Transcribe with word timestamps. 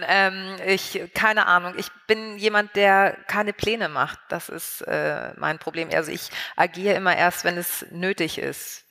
Ähm, 0.00 0.56
ich, 0.64 1.10
keine 1.14 1.46
Ahnung. 1.46 1.74
Ich 1.76 1.90
bin 2.06 2.38
jemand, 2.38 2.76
der 2.76 3.16
keine 3.26 3.52
Pläne 3.52 3.88
macht. 3.88 4.18
Das 4.28 4.48
ist 4.48 4.82
äh, 4.82 5.32
mein 5.36 5.58
Problem. 5.58 5.88
Also 5.92 6.12
ich 6.12 6.30
agiere 6.56 6.94
immer 6.94 7.16
erst, 7.16 7.44
wenn 7.44 7.56
es 7.58 7.84
nötig 7.90 8.38
ist. 8.38 8.84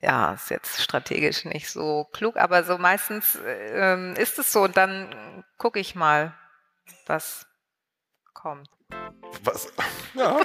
Ja, 0.00 0.34
ist 0.34 0.50
jetzt 0.50 0.82
strategisch 0.82 1.44
nicht 1.46 1.70
so 1.70 2.04
klug, 2.12 2.36
aber 2.36 2.62
so 2.62 2.76
meistens 2.76 3.38
ähm, 3.46 4.14
ist 4.16 4.38
es 4.38 4.52
so 4.52 4.64
und 4.64 4.76
dann 4.76 5.44
gucke 5.56 5.80
ich 5.80 5.94
mal, 5.94 6.34
was 7.06 7.46
kommt. 8.34 8.68
Was? 9.42 9.72
Ja. 10.14 10.38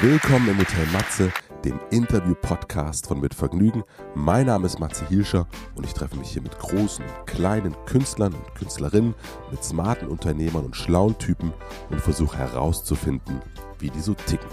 Willkommen 0.00 0.48
im 0.48 0.58
Hotel 0.58 0.86
Matze, 0.86 1.32
dem 1.64 1.80
Interview-Podcast 1.90 3.06
von 3.06 3.20
Mit 3.20 3.32
Vergnügen. 3.32 3.84
Mein 4.14 4.46
Name 4.46 4.66
ist 4.66 4.80
Matze 4.80 5.06
Hilscher 5.08 5.46
und 5.74 5.86
ich 5.86 5.94
treffe 5.94 6.16
mich 6.16 6.30
hier 6.30 6.42
mit 6.42 6.58
großen 6.58 7.02
und 7.02 7.26
kleinen 7.26 7.74
Künstlern 7.86 8.34
und 8.34 8.54
Künstlerinnen, 8.54 9.14
mit 9.50 9.64
smarten 9.64 10.08
Unternehmern 10.08 10.66
und 10.66 10.76
schlauen 10.76 11.16
Typen 11.16 11.54
und 11.90 12.00
versuche 12.00 12.36
herauszufinden, 12.36 13.40
wie 13.78 13.88
die 13.88 14.00
so 14.00 14.12
ticken. 14.12 14.48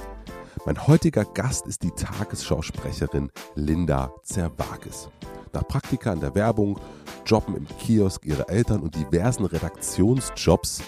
Mein 0.65 0.87
heutiger 0.87 1.25
Gast 1.25 1.67
ist 1.67 1.83
die 1.83 1.91
Tagesschausprecherin 1.91 3.29
Linda 3.55 4.13
Zerwakis. 4.23 5.09
Nach 5.51 5.67
Praktika 5.67 6.13
in 6.13 6.21
der 6.21 6.33
Werbung, 6.33 6.79
Jobben 7.25 7.57
im 7.57 7.67
Kiosk 7.79 8.25
ihrer 8.25 8.49
Eltern 8.49 8.81
und 8.81 8.95
diversen 8.95 9.45
Redaktionsjobs 9.45 10.81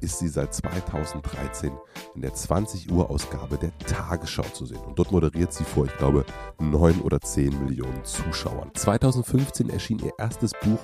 ist 0.00 0.18
sie 0.18 0.28
seit 0.28 0.54
2013 0.54 1.72
in 2.14 2.22
der 2.22 2.34
20 2.34 2.90
Uhr 2.90 3.10
Ausgabe 3.10 3.58
der 3.58 3.76
Tagesschau 3.78 4.42
zu 4.52 4.66
sehen. 4.66 4.80
Und 4.84 4.98
dort 4.98 5.12
moderiert 5.12 5.52
sie 5.52 5.64
vor, 5.64 5.86
ich 5.86 5.96
glaube, 5.96 6.24
9 6.58 7.00
oder 7.00 7.20
10 7.20 7.64
Millionen 7.64 8.04
Zuschauern. 8.04 8.70
2015 8.74 9.70
erschien 9.70 9.98
ihr 10.00 10.12
erstes 10.18 10.52
Buch 10.62 10.78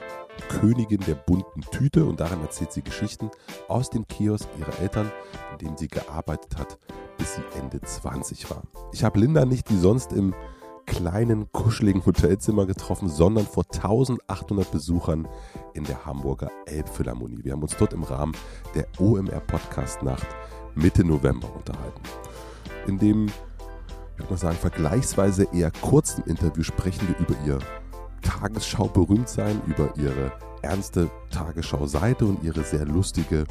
Königin 0.48 1.01
der 1.01 1.15
bunten 1.15 1.62
Tüte 1.71 2.05
und 2.05 2.21
darin 2.21 2.41
erzählt 2.43 2.73
sie 2.73 2.82
Geschichten 2.82 3.30
aus 3.68 3.91
dem 3.91 4.07
Kiosk 4.07 4.49
ihrer 4.59 4.79
Eltern, 4.80 5.10
in 5.52 5.66
dem 5.66 5.76
sie 5.76 5.88
gearbeitet 5.88 6.59
hat, 6.59 6.79
bis 7.19 7.35
sie 7.35 7.59
Ende 7.59 7.80
20 7.80 8.51
war. 8.51 8.63
Ich 8.93 9.04
habe 9.04 9.19
Linda 9.19 9.45
nicht 9.45 9.71
wie 9.71 9.79
sonst 9.79 10.13
im 10.13 10.35
kleinen, 10.87 11.51
kuscheligen 11.52 12.04
Hotelzimmer 12.06 12.66
getroffen, 12.66 13.09
sondern 13.09 13.46
vor 13.46 13.65
1800 13.65 14.70
Besuchern 14.70 15.29
in 15.74 15.84
der 15.84 16.06
Hamburger 16.06 16.51
Elbphilharmonie. 16.66 17.45
Wir 17.45 17.52
haben 17.52 17.62
uns 17.62 17.76
dort 17.76 17.92
im 17.92 18.04
Rahmen 18.04 18.34
der 18.74 18.87
OMR 18.98 19.40
Podcast 19.40 20.02
Nacht 20.02 20.26
Mitte 20.74 21.04
November 21.04 21.48
unterhalten. 21.54 22.02
In 22.87 22.98
dem, 22.98 23.26
ich 23.26 24.18
würde 24.18 24.30
mal 24.30 24.38
sagen, 24.38 24.57
vergleichsweise 24.57 25.48
eher 25.52 25.70
kurzen 25.70 26.24
Interview 26.24 26.62
sprechen 26.62 27.09
wir 27.09 27.18
über 27.18 27.34
ihr 27.45 27.59
Tagesschau 28.23 28.87
berühmt 28.87 29.29
sein, 29.29 29.60
über 29.66 29.92
ihre 29.96 30.32
ernste 30.62 31.10
Tagesschau-Seite 31.30 32.24
und 32.24 32.42
ihre 32.42 32.62
sehr 32.64 32.84
lustige 32.84 33.45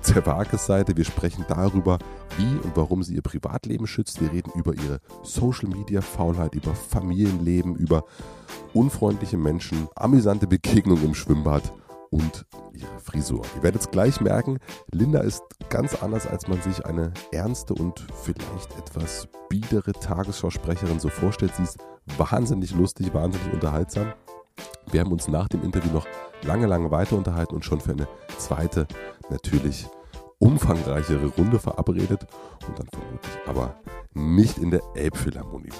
Zerwakis 0.00 0.66
Seite. 0.66 0.96
Wir 0.96 1.04
sprechen 1.04 1.44
darüber, 1.48 1.98
wie 2.36 2.56
und 2.64 2.76
warum 2.76 3.02
sie 3.02 3.14
ihr 3.14 3.22
Privatleben 3.22 3.86
schützt. 3.86 4.20
Wir 4.20 4.32
reden 4.32 4.52
über 4.54 4.74
ihre 4.74 5.00
Social 5.22 5.68
Media 5.68 6.00
Faulheit, 6.00 6.54
über 6.54 6.74
Familienleben, 6.74 7.76
über 7.76 8.04
unfreundliche 8.72 9.36
Menschen, 9.36 9.88
amüsante 9.96 10.46
Begegnungen 10.46 11.04
im 11.04 11.14
Schwimmbad 11.14 11.72
und 12.10 12.46
ihre 12.72 12.98
Frisur. 12.98 13.42
Ihr 13.56 13.62
werdet 13.62 13.82
es 13.82 13.90
gleich 13.90 14.20
merken, 14.20 14.58
Linda 14.90 15.20
ist 15.20 15.42
ganz 15.68 15.94
anders, 16.02 16.26
als 16.26 16.48
man 16.48 16.60
sich 16.62 16.86
eine 16.86 17.12
ernste 17.32 17.74
und 17.74 18.06
vielleicht 18.22 18.76
etwas 18.78 19.28
biedere 19.48 19.92
Tagesschausprecherin 19.92 21.00
so 21.00 21.08
vorstellt. 21.08 21.54
Sie 21.56 21.64
ist 21.64 21.78
wahnsinnig 22.16 22.74
lustig, 22.74 23.12
wahnsinnig 23.12 23.52
unterhaltsam. 23.52 24.12
Wir 24.90 25.00
haben 25.00 25.12
uns 25.12 25.28
nach 25.28 25.48
dem 25.48 25.62
Interview 25.62 25.92
noch 25.92 26.06
lange, 26.42 26.66
lange 26.66 26.90
weiter 26.90 27.16
unterhalten 27.16 27.54
und 27.54 27.64
schon 27.64 27.80
für 27.80 27.92
eine 27.92 28.08
zweite, 28.38 28.86
natürlich 29.30 29.86
umfangreichere 30.38 31.26
Runde 31.26 31.58
verabredet 31.58 32.26
und 32.66 32.78
dann 32.78 32.88
vermutlich 32.88 33.38
aber 33.46 33.74
nicht 34.14 34.58
in 34.58 34.70
der 34.70 34.82
Elbphilharmonie. 34.94 35.72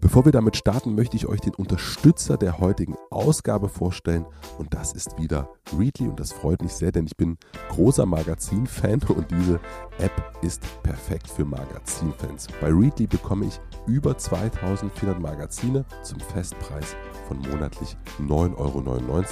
Bevor 0.00 0.24
wir 0.24 0.32
damit 0.32 0.56
starten, 0.56 0.94
möchte 0.94 1.16
ich 1.16 1.26
euch 1.26 1.40
den 1.40 1.54
Unterstützer 1.54 2.36
der 2.36 2.58
heutigen 2.58 2.96
Ausgabe 3.10 3.68
vorstellen 3.68 4.26
und 4.58 4.74
das 4.74 4.92
ist 4.92 5.18
wieder 5.18 5.48
Readly 5.76 6.08
und 6.08 6.20
das 6.20 6.32
freut 6.32 6.62
mich 6.62 6.72
sehr, 6.72 6.92
denn 6.92 7.06
ich 7.06 7.16
bin 7.16 7.38
großer 7.70 8.06
Magazin-Fan 8.06 9.02
und 9.08 9.30
diese 9.30 9.60
App 9.98 10.12
ist 10.42 10.62
perfekt 10.82 11.28
für 11.28 11.44
Magazinfans. 11.44 12.48
Bei 12.60 12.68
Readly 12.68 13.06
bekomme 13.06 13.46
ich 13.46 13.60
über 13.86 14.16
2400 14.16 15.18
Magazine 15.20 15.84
zum 16.02 16.20
Festpreis 16.20 16.94
von 17.26 17.38
monatlich 17.38 17.96
9,99 18.20 18.56
Euro. 18.56 19.24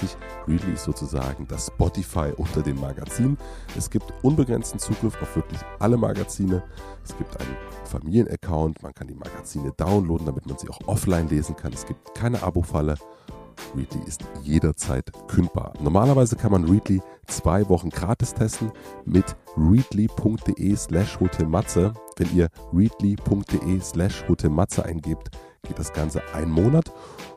Readly 0.48 0.72
ist 0.72 0.84
sozusagen 0.84 1.46
das 1.46 1.66
Spotify 1.66 2.32
unter 2.36 2.62
den 2.62 2.80
Magazinen. 2.80 3.38
Es 3.76 3.90
gibt 3.90 4.12
unbegrenzten 4.22 4.80
Zugriff 4.80 5.20
auf 5.20 5.36
wirklich 5.36 5.60
alle 5.78 5.96
Magazine. 5.96 6.62
Es 7.04 7.16
gibt 7.16 7.38
einen 7.38 7.56
Familienaccount, 7.84 8.82
man 8.82 8.94
kann 8.94 9.06
die 9.06 9.14
Magazine 9.14 9.72
downloaden, 9.76 10.26
damit 10.26 10.46
man 10.46 10.53
sie 10.58 10.68
auch 10.68 10.80
offline 10.86 11.28
lesen 11.28 11.56
kann. 11.56 11.72
Es 11.72 11.86
gibt 11.86 12.14
keine 12.14 12.42
Abo-Falle. 12.42 12.96
Readly 13.74 14.00
ist 14.06 14.24
jederzeit 14.42 15.12
kündbar. 15.28 15.72
Normalerweise 15.80 16.36
kann 16.36 16.52
man 16.52 16.64
Readly 16.64 17.00
zwei 17.26 17.68
Wochen 17.68 17.90
gratis 17.90 18.34
testen 18.34 18.72
mit 19.04 19.36
readly.de 19.56 20.76
slash 20.76 21.18
hotelmatze. 21.20 21.92
Wenn 22.16 22.34
ihr 22.34 22.48
readly.de 22.72 23.80
slash 23.80 24.24
hotelmatze 24.28 24.84
eingebt, 24.84 25.30
geht 25.62 25.78
das 25.78 25.92
Ganze 25.92 26.22
einen 26.34 26.50
Monat 26.50 26.92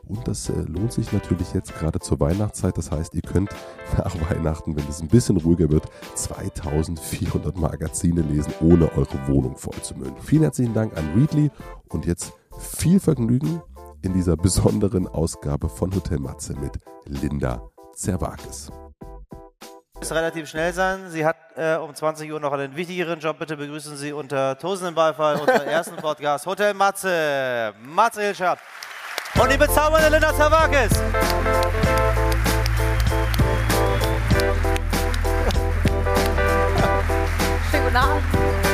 und 0.06 0.26
das 0.26 0.48
äh, 0.48 0.60
lohnt 0.62 0.92
sich 0.92 1.12
natürlich 1.12 1.52
jetzt 1.52 1.74
gerade 1.74 1.98
zur 1.98 2.20
Weihnachtszeit. 2.20 2.76
Das 2.78 2.90
heißt, 2.90 3.14
ihr 3.14 3.22
könnt 3.22 3.50
nach 3.96 4.14
Weihnachten, 4.30 4.76
wenn 4.76 4.88
es 4.88 5.00
ein 5.00 5.08
bisschen 5.08 5.36
ruhiger 5.36 5.70
wird, 5.70 5.84
2400 6.14 7.56
Magazine 7.56 8.22
lesen, 8.22 8.52
ohne 8.60 8.90
eure 8.96 9.28
Wohnung 9.28 9.56
vollzumüllen. 9.56 10.14
Vielen 10.20 10.42
herzlichen 10.42 10.74
Dank 10.74 10.96
an 10.96 11.12
Readly 11.14 11.50
und 11.88 12.06
jetzt 12.06 12.32
viel 12.58 13.00
Vergnügen 13.00 13.62
in 14.02 14.12
dieser 14.12 14.36
besonderen 14.36 15.06
Ausgabe 15.08 15.68
von 15.68 15.94
Hotel 15.94 16.18
Matze 16.18 16.54
mit 16.54 16.78
Linda 17.06 17.62
Zerwakis. 17.94 18.70
Es 20.00 20.12
relativ 20.12 20.48
schnell 20.48 20.72
sein. 20.72 21.10
Sie 21.10 21.26
hat 21.26 21.36
äh, 21.56 21.74
um 21.76 21.92
20 21.92 22.30
Uhr 22.30 22.38
noch 22.38 22.52
einen 22.52 22.76
wichtigeren 22.76 23.18
Job. 23.18 23.38
Bitte 23.38 23.56
begrüßen 23.56 23.96
Sie 23.96 24.12
unter 24.12 24.56
tosendem 24.58 24.94
Beifall 24.94 25.40
unseren 25.40 25.66
ersten 25.66 25.96
Podcast 25.96 26.46
Hotel 26.46 26.74
Matze. 26.74 27.74
Matze 27.82 28.22
Hilscher. 28.22 28.56
Und 29.40 29.52
die 29.52 29.56
bezaubernde 29.56 30.08
Linda 30.08 30.34
Zerwakis. 30.34 30.90
Schönen 37.70 37.84
guten 37.84 37.96
Abend. 37.96 38.67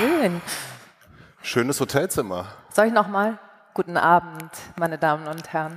Schön. 0.00 0.40
Schönes 1.42 1.78
Hotelzimmer. 1.78 2.46
Soll 2.72 2.86
ich 2.86 2.92
nochmal? 2.94 3.38
Guten 3.74 3.98
Abend, 3.98 4.50
meine 4.76 4.96
Damen 4.96 5.28
und 5.28 5.52
Herren. 5.52 5.76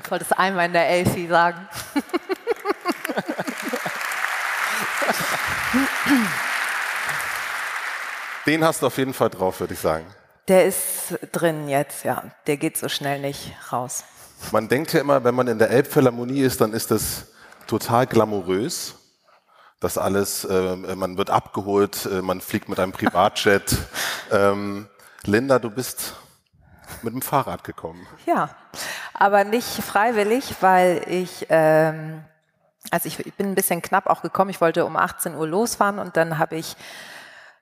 Ich 0.00 0.08
wollte 0.12 0.24
es 0.24 0.32
einmal 0.32 0.66
in 0.66 0.72
der 0.74 0.88
Elfi 0.88 1.26
sagen. 1.26 1.68
Den 8.46 8.62
hast 8.62 8.80
du 8.80 8.86
auf 8.86 8.96
jeden 8.96 9.12
Fall 9.12 9.28
drauf, 9.28 9.58
würde 9.58 9.74
ich 9.74 9.80
sagen. 9.80 10.06
Der 10.46 10.64
ist 10.64 11.18
drin 11.32 11.68
jetzt, 11.68 12.04
ja. 12.04 12.22
Der 12.46 12.58
geht 12.58 12.78
so 12.78 12.88
schnell 12.88 13.20
nicht 13.20 13.56
raus. 13.72 14.04
Man 14.52 14.68
denkt 14.68 14.92
ja 14.92 15.00
immer, 15.00 15.24
wenn 15.24 15.34
man 15.34 15.48
in 15.48 15.58
der 15.58 15.70
Elbphilharmonie 15.70 16.42
ist, 16.42 16.60
dann 16.60 16.72
ist 16.72 16.92
das 16.92 17.26
total 17.66 18.06
glamourös. 18.06 18.94
Das 19.80 19.96
alles, 19.96 20.44
äh, 20.44 20.76
man 20.76 21.18
wird 21.18 21.30
abgeholt, 21.30 22.06
äh, 22.06 22.20
man 22.20 22.40
fliegt 22.40 22.68
mit 22.68 22.80
einem 22.80 22.92
Privatjet. 22.92 23.76
ähm, 24.32 24.88
Linda, 25.24 25.58
du 25.60 25.70
bist 25.70 26.14
mit 27.02 27.14
dem 27.14 27.22
Fahrrad 27.22 27.62
gekommen. 27.62 28.06
Ja, 28.26 28.50
aber 29.14 29.44
nicht 29.44 29.82
freiwillig, 29.82 30.56
weil 30.60 31.04
ich, 31.06 31.46
ähm, 31.48 32.24
also 32.90 33.06
ich, 33.06 33.24
ich 33.24 33.34
bin 33.34 33.50
ein 33.50 33.54
bisschen 33.54 33.80
knapp 33.80 34.08
auch 34.08 34.22
gekommen. 34.22 34.50
Ich 34.50 34.60
wollte 34.60 34.84
um 34.84 34.96
18 34.96 35.36
Uhr 35.36 35.46
losfahren 35.46 35.98
und 36.00 36.16
dann 36.16 36.38
habe 36.38 36.56
ich 36.56 36.76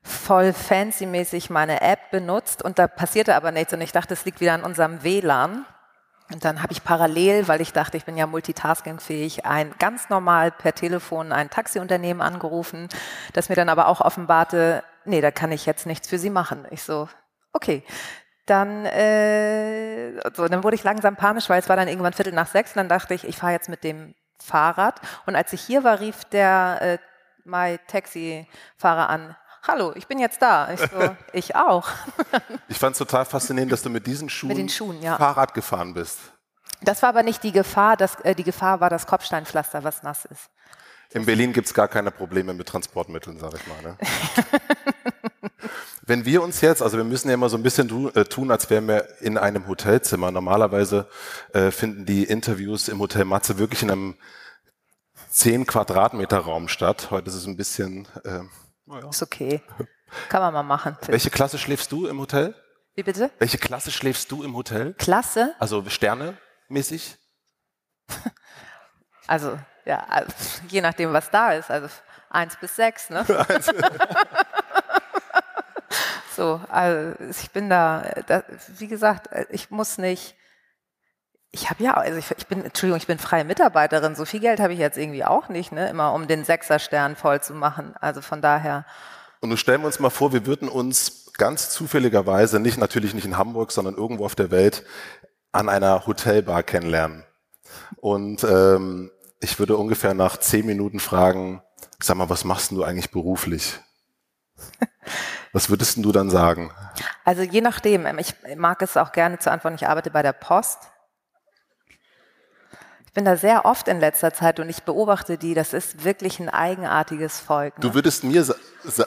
voll 0.02 0.52
fancy-mäßig 0.52 1.50
meine 1.50 1.82
App 1.82 2.10
benutzt 2.10 2.62
und 2.62 2.78
da 2.78 2.86
passierte 2.86 3.34
aber 3.34 3.50
nichts 3.50 3.74
und 3.74 3.80
ich 3.80 3.92
dachte, 3.92 4.14
es 4.14 4.24
liegt 4.24 4.40
wieder 4.40 4.54
an 4.54 4.62
unserem 4.62 5.02
WLAN. 5.02 5.66
Und 6.32 6.44
dann 6.44 6.62
habe 6.62 6.72
ich 6.72 6.82
parallel, 6.82 7.46
weil 7.46 7.60
ich 7.60 7.72
dachte, 7.72 7.96
ich 7.96 8.04
bin 8.04 8.16
ja 8.16 8.26
multitaskingfähig, 8.26 9.46
ein 9.46 9.72
ganz 9.78 10.08
normal 10.08 10.50
per 10.50 10.74
Telefon 10.74 11.30
ein 11.30 11.50
Taxiunternehmen 11.50 12.20
angerufen, 12.20 12.88
das 13.32 13.48
mir 13.48 13.54
dann 13.54 13.68
aber 13.68 13.86
auch 13.86 14.00
offenbarte, 14.00 14.82
nee, 15.04 15.20
da 15.20 15.30
kann 15.30 15.52
ich 15.52 15.66
jetzt 15.66 15.86
nichts 15.86 16.08
für 16.08 16.18
Sie 16.18 16.30
machen. 16.30 16.66
Ich 16.70 16.82
so, 16.82 17.08
okay. 17.52 17.84
Dann, 18.46 18.86
äh, 18.86 20.12
so, 20.34 20.46
dann 20.46 20.62
wurde 20.62 20.76
ich 20.76 20.84
langsam 20.84 21.16
panisch, 21.16 21.48
weil 21.48 21.58
es 21.58 21.68
war 21.68 21.76
dann 21.76 21.88
irgendwann 21.88 22.12
Viertel 22.12 22.32
nach 22.32 22.46
sechs 22.46 22.72
und 22.72 22.76
dann 22.76 22.88
dachte 22.88 23.14
ich, 23.14 23.24
ich 23.24 23.36
fahre 23.36 23.52
jetzt 23.52 23.68
mit 23.68 23.82
dem 23.82 24.14
Fahrrad. 24.40 25.00
Und 25.26 25.34
als 25.34 25.52
ich 25.52 25.60
hier 25.60 25.82
war, 25.82 25.98
rief 26.00 26.24
der 26.26 26.78
äh, 26.80 26.98
My 27.44 27.78
Taxi-Fahrer 27.88 29.08
an, 29.08 29.36
hallo, 29.66 29.92
ich 29.94 30.06
bin 30.06 30.18
jetzt 30.18 30.40
da. 30.40 30.72
Ich, 30.72 30.80
so, 30.80 31.16
ich 31.32 31.56
auch. 31.56 31.88
Ich 32.68 32.78
fand 32.78 32.92
es 32.92 32.98
total 32.98 33.24
faszinierend, 33.24 33.72
dass 33.72 33.82
du 33.82 33.90
mit 33.90 34.06
diesen 34.06 34.28
Schuhen, 34.28 34.56
Mit 34.56 34.72
Schuhen, 34.72 35.02
ja. 35.02 35.16
Fahrrad 35.16 35.54
gefahren 35.54 35.94
bist. 35.94 36.18
Das 36.82 37.02
war 37.02 37.08
aber 37.08 37.22
nicht 37.22 37.42
die 37.42 37.52
Gefahr, 37.52 37.96
das, 37.96 38.16
äh, 38.20 38.34
die 38.34 38.44
Gefahr 38.44 38.80
war 38.80 38.90
das 38.90 39.06
Kopfsteinpflaster, 39.06 39.82
was 39.84 40.02
nass 40.02 40.24
ist. 40.26 40.50
In 41.12 41.24
Berlin 41.24 41.52
gibt 41.52 41.68
es 41.68 41.74
gar 41.74 41.88
keine 41.88 42.10
Probleme 42.10 42.52
mit 42.52 42.68
Transportmitteln, 42.68 43.38
sag 43.38 43.54
ich 43.54 43.66
mal. 43.66 43.80
Ne? 43.82 43.96
Wenn 46.06 46.24
wir 46.24 46.42
uns 46.42 46.60
jetzt, 46.60 46.82
also 46.82 46.96
wir 46.96 47.04
müssen 47.04 47.28
ja 47.28 47.34
immer 47.34 47.48
so 47.48 47.56
ein 47.56 47.62
bisschen 47.62 47.88
tu, 47.88 48.08
äh, 48.10 48.24
tun, 48.24 48.50
als 48.50 48.68
wären 48.70 48.86
wir 48.86 49.08
in 49.20 49.38
einem 49.38 49.66
Hotelzimmer. 49.66 50.30
Normalerweise 50.30 51.08
äh, 51.52 51.70
finden 51.70 52.06
die 52.06 52.24
Interviews 52.24 52.88
im 52.88 53.00
Hotel 53.00 53.24
Matze 53.24 53.58
wirklich 53.58 53.82
in 53.82 53.90
einem 53.90 54.14
10 55.30 55.66
Quadratmeter 55.66 56.38
Raum 56.38 56.68
statt. 56.68 57.08
Heute 57.10 57.28
ist 57.28 57.34
es 57.34 57.46
ein 57.46 57.56
bisschen. 57.56 58.06
Äh, 58.24 58.40
naja. 58.86 59.08
Ist 59.08 59.22
okay. 59.22 59.62
Kann 60.28 60.40
man 60.40 60.54
mal 60.54 60.62
machen. 60.62 60.96
Welche 61.06 61.30
Klasse 61.30 61.58
schläfst 61.58 61.90
du 61.92 62.06
im 62.06 62.20
Hotel? 62.20 62.54
Wie 62.94 63.02
bitte? 63.02 63.30
Welche 63.38 63.58
Klasse 63.58 63.90
schläfst 63.90 64.30
du 64.30 64.42
im 64.42 64.56
Hotel? 64.56 64.94
Klasse? 64.94 65.54
Also 65.58 65.84
Sterne 65.88 66.36
mäßig? 66.68 67.16
Also, 69.28 69.58
ja, 69.84 70.06
also, 70.08 70.32
je 70.68 70.80
nachdem, 70.80 71.12
was 71.12 71.28
da 71.30 71.52
ist. 71.52 71.68
Also 71.68 71.88
eins 72.30 72.54
bis 72.54 72.76
sechs, 72.76 73.10
ne? 73.10 73.26
so, 76.36 76.60
also 76.68 77.24
ich 77.28 77.50
bin 77.50 77.68
da, 77.68 78.02
da, 78.28 78.44
wie 78.78 78.86
gesagt, 78.86 79.28
ich 79.50 79.68
muss 79.70 79.98
nicht. 79.98 80.36
Ich 81.56 81.70
habe 81.70 81.82
ja, 81.82 81.94
also 81.94 82.18
ich, 82.18 82.30
ich, 82.36 82.46
bin, 82.46 82.62
Entschuldigung, 82.62 82.98
ich 82.98 83.06
bin 83.06 83.18
freie 83.18 83.44
Mitarbeiterin. 83.44 84.14
So 84.14 84.26
viel 84.26 84.40
Geld 84.40 84.60
habe 84.60 84.74
ich 84.74 84.78
jetzt 84.78 84.98
irgendwie 84.98 85.24
auch 85.24 85.48
nicht, 85.48 85.72
ne? 85.72 85.88
Immer 85.88 86.12
um 86.12 86.26
den 86.26 86.44
Sechserstern 86.44 87.16
voll 87.16 87.40
zu 87.40 87.54
machen. 87.54 87.94
Also 87.98 88.20
von 88.20 88.42
daher. 88.42 88.84
Und 89.40 89.48
nun 89.48 89.56
stellen 89.56 89.80
wir 89.80 89.86
uns 89.86 89.98
mal 89.98 90.10
vor, 90.10 90.34
wir 90.34 90.44
würden 90.44 90.68
uns 90.68 91.32
ganz 91.38 91.70
zufälligerweise, 91.70 92.60
nicht 92.60 92.76
natürlich 92.76 93.14
nicht 93.14 93.24
in 93.24 93.38
Hamburg, 93.38 93.72
sondern 93.72 93.94
irgendwo 93.94 94.26
auf 94.26 94.34
der 94.34 94.50
Welt, 94.50 94.84
an 95.52 95.70
einer 95.70 96.06
Hotelbar 96.06 96.62
kennenlernen. 96.62 97.24
Und 97.96 98.44
ähm, 98.44 99.10
ich 99.40 99.58
würde 99.58 99.78
ungefähr 99.78 100.12
nach 100.12 100.36
zehn 100.36 100.66
Minuten 100.66 101.00
fragen, 101.00 101.62
sag 102.00 102.18
mal, 102.18 102.28
was 102.28 102.44
machst 102.44 102.70
du 102.70 102.84
eigentlich 102.84 103.10
beruflich? 103.10 103.80
Was 105.52 105.70
würdest 105.70 105.96
du 105.96 106.12
dann 106.12 106.28
sagen? 106.28 106.70
Also 107.24 107.40
je 107.40 107.62
nachdem. 107.62 108.06
Ich 108.18 108.34
mag 108.58 108.82
es 108.82 108.98
auch 108.98 109.10
gerne 109.12 109.38
zu 109.38 109.50
antworten. 109.50 109.76
Ich 109.76 109.88
arbeite 109.88 110.10
bei 110.10 110.20
der 110.20 110.34
Post. 110.34 110.80
Ich 113.16 113.18
bin 113.18 113.24
da 113.24 113.38
sehr 113.38 113.64
oft 113.64 113.88
in 113.88 113.98
letzter 113.98 114.34
Zeit 114.34 114.60
und 114.60 114.68
ich 114.68 114.82
beobachte 114.82 115.38
die. 115.38 115.54
Das 115.54 115.72
ist 115.72 116.04
wirklich 116.04 116.38
ein 116.38 116.50
eigenartiges 116.50 117.40
Volk. 117.40 117.78
Ne? 117.78 117.80
Du 117.80 117.94
würdest 117.94 118.24
mir, 118.24 118.44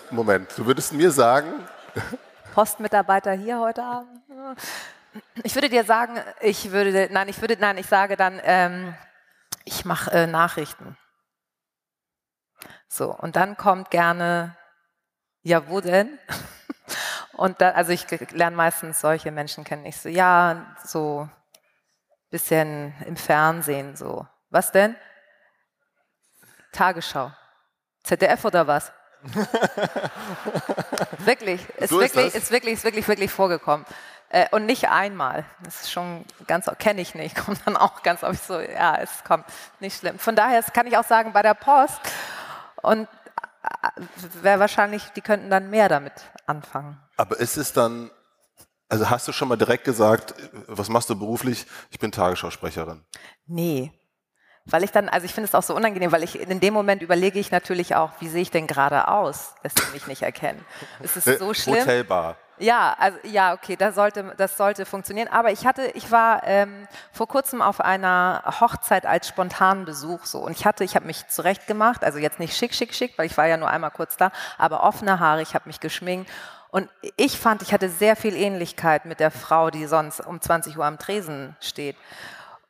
Moment, 0.09 0.49
du 0.57 0.65
würdest 0.65 0.93
mir 0.93 1.11
sagen. 1.11 1.53
Postmitarbeiter 2.55 3.33
hier 3.33 3.59
heute 3.59 3.83
Abend. 3.83 4.09
Ich 5.43 5.53
würde 5.53 5.69
dir 5.69 5.83
sagen, 5.83 6.19
ich 6.41 6.71
würde, 6.71 7.07
nein, 7.11 7.27
ich 7.27 7.39
würde, 7.39 7.55
nein, 7.59 7.77
ich 7.77 7.85
sage 7.85 8.17
dann, 8.17 8.41
ähm, 8.43 8.95
ich 9.63 9.85
mache 9.85 10.09
äh, 10.09 10.25
Nachrichten. 10.25 10.97
So, 12.87 13.13
und 13.13 13.35
dann 13.35 13.57
kommt 13.57 13.91
gerne, 13.91 14.57
ja, 15.43 15.67
wo 15.67 15.81
denn? 15.81 16.17
Und 17.33 17.61
da, 17.61 17.69
also 17.69 17.91
ich 17.91 18.05
lerne 18.31 18.55
meistens 18.55 18.99
solche 18.99 19.31
Menschen 19.31 19.63
kennen. 19.63 19.85
Ich 19.85 19.95
so, 19.95 20.09
ja, 20.09 20.75
so 20.83 21.29
bisschen 22.29 22.93
im 23.05 23.15
Fernsehen, 23.15 23.95
so. 23.95 24.27
Was 24.49 24.71
denn? 24.71 24.95
Tagesschau. 26.71 27.31
ZDF 28.03 28.45
oder 28.45 28.67
was? 28.67 28.91
wirklich, 31.19 31.67
ist 31.77 31.89
so 31.89 31.99
wirklich, 31.99 32.27
ist, 32.27 32.35
ist, 32.35 32.51
wirklich, 32.51 32.73
ist 32.75 32.83
wirklich, 32.83 33.07
wirklich 33.07 33.31
vorgekommen. 33.31 33.85
Äh, 34.29 34.47
und 34.51 34.65
nicht 34.65 34.89
einmal. 34.89 35.43
Das 35.63 35.81
ist 35.81 35.91
schon 35.91 36.23
ganz, 36.47 36.69
kenne 36.77 37.01
ich 37.01 37.15
nicht, 37.15 37.35
kommt 37.45 37.61
dann 37.65 37.75
auch 37.75 38.03
ganz 38.03 38.23
oft 38.23 38.43
so, 38.43 38.59
ja, 38.59 38.97
es 38.97 39.23
kommt 39.23 39.45
nicht 39.79 39.99
schlimm. 39.99 40.19
Von 40.19 40.35
daher 40.35 40.61
kann 40.63 40.87
ich 40.87 40.97
auch 40.97 41.03
sagen, 41.03 41.33
bei 41.33 41.41
der 41.41 41.55
Post 41.55 41.99
und 42.81 43.07
äh, 43.63 43.89
wäre 44.41 44.59
wahrscheinlich, 44.59 45.09
die 45.15 45.21
könnten 45.21 45.49
dann 45.49 45.69
mehr 45.69 45.89
damit 45.89 46.13
anfangen. 46.45 46.97
Aber 47.17 47.37
ist 47.39 47.57
es 47.57 47.73
dann, 47.73 48.11
also 48.89 49.09
hast 49.09 49.27
du 49.27 49.31
schon 49.31 49.47
mal 49.47 49.55
direkt 49.55 49.85
gesagt, 49.85 50.33
was 50.67 50.89
machst 50.89 51.09
du 51.09 51.17
beruflich? 51.17 51.65
Ich 51.91 51.99
bin 51.99 52.11
Tagesschausprecherin. 52.11 53.05
Nee, 53.45 53.93
weil 54.71 54.83
ich 54.83 54.91
dann, 54.91 55.09
also 55.09 55.25
ich 55.25 55.33
finde 55.33 55.47
es 55.47 55.55
auch 55.55 55.63
so 55.63 55.75
unangenehm, 55.75 56.11
weil 56.11 56.23
ich 56.23 56.39
in 56.39 56.59
dem 56.59 56.73
Moment 56.73 57.01
überlege 57.01 57.39
ich 57.39 57.51
natürlich 57.51 57.95
auch, 57.95 58.11
wie 58.19 58.27
sehe 58.27 58.41
ich 58.41 58.51
denn 58.51 58.67
gerade 58.67 59.07
aus, 59.07 59.55
dass 59.63 59.73
sie 59.73 59.91
mich 59.93 60.07
nicht 60.07 60.21
erkennen. 60.21 60.63
Ist 61.01 61.17
es 61.17 61.39
so 61.39 61.53
schlimm? 61.53 61.81
Hotelbar. 61.81 62.37
Ja, 62.61 62.93
also 62.99 63.17
ja, 63.23 63.53
okay, 63.53 63.77
das 63.77 63.95
sollte, 63.95 64.33
das 64.37 64.57
sollte 64.57 64.85
funktionieren. 64.85 65.29
Aber 65.29 65.51
ich 65.51 65.65
hatte, 65.65 65.87
ich 65.93 66.11
war 66.11 66.43
ähm, 66.43 66.87
vor 67.13 67.27
kurzem 67.27 67.61
auf 67.61 67.79
einer 67.79 68.43
Hochzeit 68.59 69.05
als 69.05 69.29
spontanen 69.29 69.85
Besuch 69.85 70.25
so 70.25 70.39
und 70.39 70.51
ich 70.51 70.65
hatte, 70.65 70.83
ich 70.83 70.95
habe 70.95 71.05
mich 71.05 71.27
zurecht 71.29 71.67
gemacht, 71.67 72.03
also 72.03 72.19
jetzt 72.19 72.37
nicht 72.37 72.57
schick, 72.57 72.73
schick, 72.73 72.93
schick, 72.93 73.17
weil 73.17 73.27
ich 73.27 73.37
war 73.37 73.47
ja 73.47 73.55
nur 73.55 73.69
einmal 73.69 73.91
kurz 73.91 74.17
da, 74.17 74.31
aber 74.57 74.83
offene 74.83 75.19
Haare, 75.19 75.41
ich 75.41 75.55
habe 75.55 75.69
mich 75.69 75.79
geschminkt 75.79 76.29
und 76.71 76.89
ich 77.17 77.39
fand, 77.39 77.61
ich 77.63 77.73
hatte 77.73 77.89
sehr 77.89 78.15
viel 78.15 78.35
Ähnlichkeit 78.35 79.05
mit 79.05 79.19
der 79.19 79.31
Frau, 79.31 79.71
die 79.71 79.85
sonst 79.87 80.19
um 80.19 80.39
20 80.39 80.77
Uhr 80.77 80.85
am 80.85 80.99
Tresen 80.99 81.55
steht. 81.59 81.95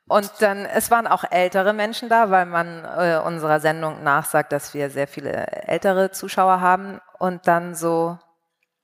Und 0.08 0.32
dann, 0.40 0.64
es 0.64 0.90
waren 0.90 1.06
auch 1.06 1.22
ältere 1.30 1.72
Menschen 1.72 2.08
da, 2.08 2.30
weil 2.30 2.46
man 2.46 2.84
äh, 2.84 3.20
unserer 3.24 3.60
Sendung 3.60 4.02
nachsagt, 4.02 4.52
dass 4.52 4.74
wir 4.74 4.90
sehr 4.90 5.06
viele 5.06 5.46
ältere 5.68 6.10
Zuschauer 6.10 6.60
haben. 6.60 7.00
Und 7.18 7.46
dann 7.46 7.74
so, 7.74 8.18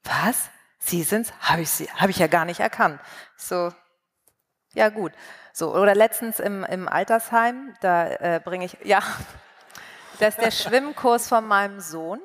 was? 0.05 0.51
Sie 0.79 1.03
sind's? 1.03 1.33
Habe 1.41 1.63
ich, 1.63 1.71
sie, 1.71 1.89
hab 1.91 2.11
ich 2.11 2.19
ja 2.19 2.29
gar 2.29 2.45
nicht 2.45 2.61
erkannt. 2.61 3.01
So, 3.37 3.73
ja 4.75 4.91
gut. 4.91 5.13
So, 5.53 5.75
oder 5.75 5.95
letztens 5.95 6.39
im, 6.39 6.63
im 6.63 6.87
Altersheim, 6.87 7.75
da 7.81 8.07
äh, 8.07 8.41
bringe 8.45 8.67
ich, 8.67 8.77
ja, 8.85 9.01
das 10.21 10.37
ist 10.37 10.45
der 10.45 10.51
Schwimmkurs 10.53 11.27
von 11.27 11.47
meinem 11.47 11.81
Sohn. 11.81 12.21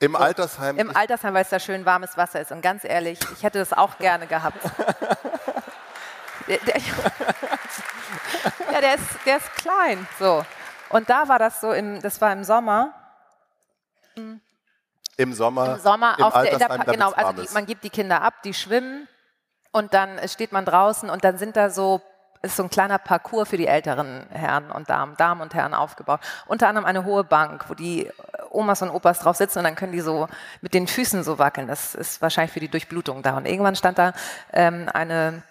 Im 0.00 0.14
Altersheim? 0.14 0.78
Im 0.78 0.94
Altersheim, 0.96 1.34
weil 1.34 1.42
es 1.42 1.48
da 1.48 1.58
schön 1.58 1.84
warmes 1.84 2.16
Wasser 2.16 2.40
ist. 2.40 2.52
Und 2.52 2.62
ganz 2.62 2.84
ehrlich, 2.84 3.18
ich 3.32 3.42
hätte 3.42 3.58
das 3.58 3.72
auch 3.72 3.98
gerne 3.98 4.26
gehabt. 4.26 4.58
Der, 6.46 6.56
der, 6.60 6.80
ja, 8.72 8.80
der 8.80 8.94
ist, 8.94 9.04
der 9.26 9.36
ist 9.36 9.54
klein. 9.56 10.08
So. 10.18 10.42
Und 10.88 11.10
da 11.10 11.28
war 11.28 11.38
das 11.38 11.60
so, 11.60 11.72
im, 11.72 12.00
das 12.00 12.18
war 12.22 12.32
im 12.32 12.42
Sommer. 12.42 12.94
Im 15.18 15.34
Sommer. 15.34 15.74
Im 15.74 15.80
Sommer, 15.80 16.14
im 16.16 16.24
auf 16.24 16.32
der, 16.32 16.56
der, 16.56 16.68
genau, 16.86 17.12
also 17.12 17.42
die, 17.42 17.52
man 17.52 17.66
gibt 17.66 17.84
die 17.84 17.90
Kinder 17.90 18.22
ab, 18.22 18.42
die 18.44 18.54
schwimmen 18.54 19.08
und 19.72 19.92
dann 19.92 20.26
steht 20.26 20.52
man 20.52 20.64
draußen 20.64 21.10
und 21.10 21.22
dann 21.22 21.36
sind 21.36 21.54
da 21.54 21.68
so 21.68 22.00
ist 22.40 22.56
so 22.56 22.62
ein 22.62 22.70
kleiner 22.70 22.98
Parcours 22.98 23.48
für 23.48 23.56
die 23.56 23.66
älteren 23.66 24.26
Herren 24.30 24.70
und 24.70 24.88
Damen, 24.88 25.16
Damen 25.16 25.40
und 25.40 25.54
Herren 25.54 25.74
aufgebaut. 25.74 26.20
Unter 26.46 26.68
anderem 26.68 26.86
eine 26.86 27.04
hohe 27.04 27.24
Bank, 27.24 27.64
wo 27.68 27.74
die 27.74 28.10
Omas 28.50 28.82
und 28.82 28.90
Opas 28.90 29.20
drauf 29.20 29.36
sitzen 29.36 29.58
und 29.58 29.64
dann 29.64 29.76
können 29.76 29.92
die 29.92 30.00
so 30.00 30.28
mit 30.60 30.74
den 30.74 30.86
Füßen 30.86 31.22
so 31.24 31.38
wackeln. 31.38 31.66
Das 31.66 31.94
ist 31.94 32.22
wahrscheinlich 32.22 32.52
für 32.52 32.60
die 32.60 32.68
Durchblutung 32.68 33.22
da. 33.22 33.36
Und 33.36 33.46
irgendwann 33.46 33.76
stand 33.76 33.98
da 33.98 34.12
ähm, 34.52 34.88
eine 34.92 35.42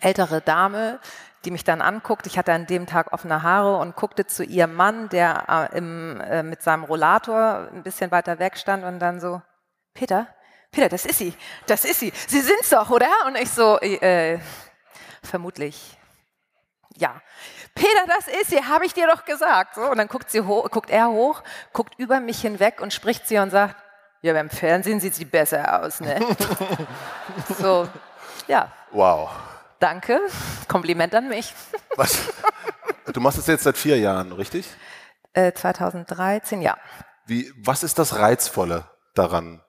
ältere 0.00 0.40
Dame, 0.40 0.98
die 1.44 1.50
mich 1.50 1.64
dann 1.64 1.80
anguckt. 1.80 2.26
Ich 2.26 2.38
hatte 2.38 2.52
an 2.52 2.66
dem 2.66 2.86
Tag 2.86 3.12
offene 3.12 3.42
Haare 3.42 3.76
und 3.76 3.96
guckte 3.96 4.26
zu 4.26 4.44
ihrem 4.44 4.74
Mann, 4.74 5.08
der 5.08 5.70
äh, 5.72 5.78
im, 5.78 6.20
äh, 6.20 6.42
mit 6.42 6.62
seinem 6.62 6.84
Rollator 6.84 7.68
ein 7.72 7.82
bisschen 7.82 8.10
weiter 8.10 8.38
weg 8.38 8.58
stand 8.58 8.84
und 8.84 8.98
dann 8.98 9.20
so, 9.20 9.40
Peter, 9.94 10.26
Peter, 10.72 10.88
das 10.88 11.06
ist 11.06 11.18
sie, 11.18 11.34
das 11.66 11.84
ist 11.84 12.00
sie, 12.00 12.12
Sie 12.26 12.40
sind's 12.40 12.70
doch, 12.70 12.90
oder? 12.90 13.08
Und 13.26 13.36
ich 13.36 13.50
so, 13.50 13.78
äh, 13.80 14.38
vermutlich, 15.22 15.96
ja. 16.98 17.20
Peter, 17.74 18.06
das 18.06 18.28
ist 18.28 18.50
sie, 18.50 18.62
habe 18.62 18.86
ich 18.86 18.94
dir 18.94 19.06
doch 19.06 19.24
gesagt. 19.24 19.74
So, 19.74 19.82
und 19.82 19.98
dann 19.98 20.08
guckt, 20.08 20.30
sie 20.30 20.40
hoch, 20.40 20.70
guckt 20.70 20.90
er 20.90 21.08
hoch, 21.08 21.42
guckt 21.72 21.94
über 21.98 22.20
mich 22.20 22.40
hinweg 22.40 22.80
und 22.80 22.92
spricht 22.92 23.28
sie 23.28 23.38
und 23.38 23.50
sagt, 23.50 23.76
ja, 24.22 24.32
beim 24.32 24.50
Fernsehen 24.50 24.98
sieht 24.98 25.14
sie 25.14 25.24
besser 25.24 25.82
aus, 25.82 26.00
ne? 26.00 26.18
so, 27.58 27.86
ja. 28.48 28.72
Wow. 28.90 29.30
Danke, 29.78 30.20
Kompliment 30.68 31.14
an 31.14 31.28
mich. 31.28 31.54
Was? 31.96 32.32
Du 33.12 33.20
machst 33.20 33.38
es 33.38 33.46
jetzt 33.46 33.64
seit 33.64 33.76
vier 33.76 33.98
Jahren, 33.98 34.32
richtig? 34.32 34.68
Äh, 35.32 35.52
2013, 35.52 36.62
ja. 36.62 36.76
Wie, 37.26 37.52
was 37.56 37.82
ist 37.82 37.98
das 37.98 38.18
Reizvolle 38.18 38.84
daran? 39.14 39.60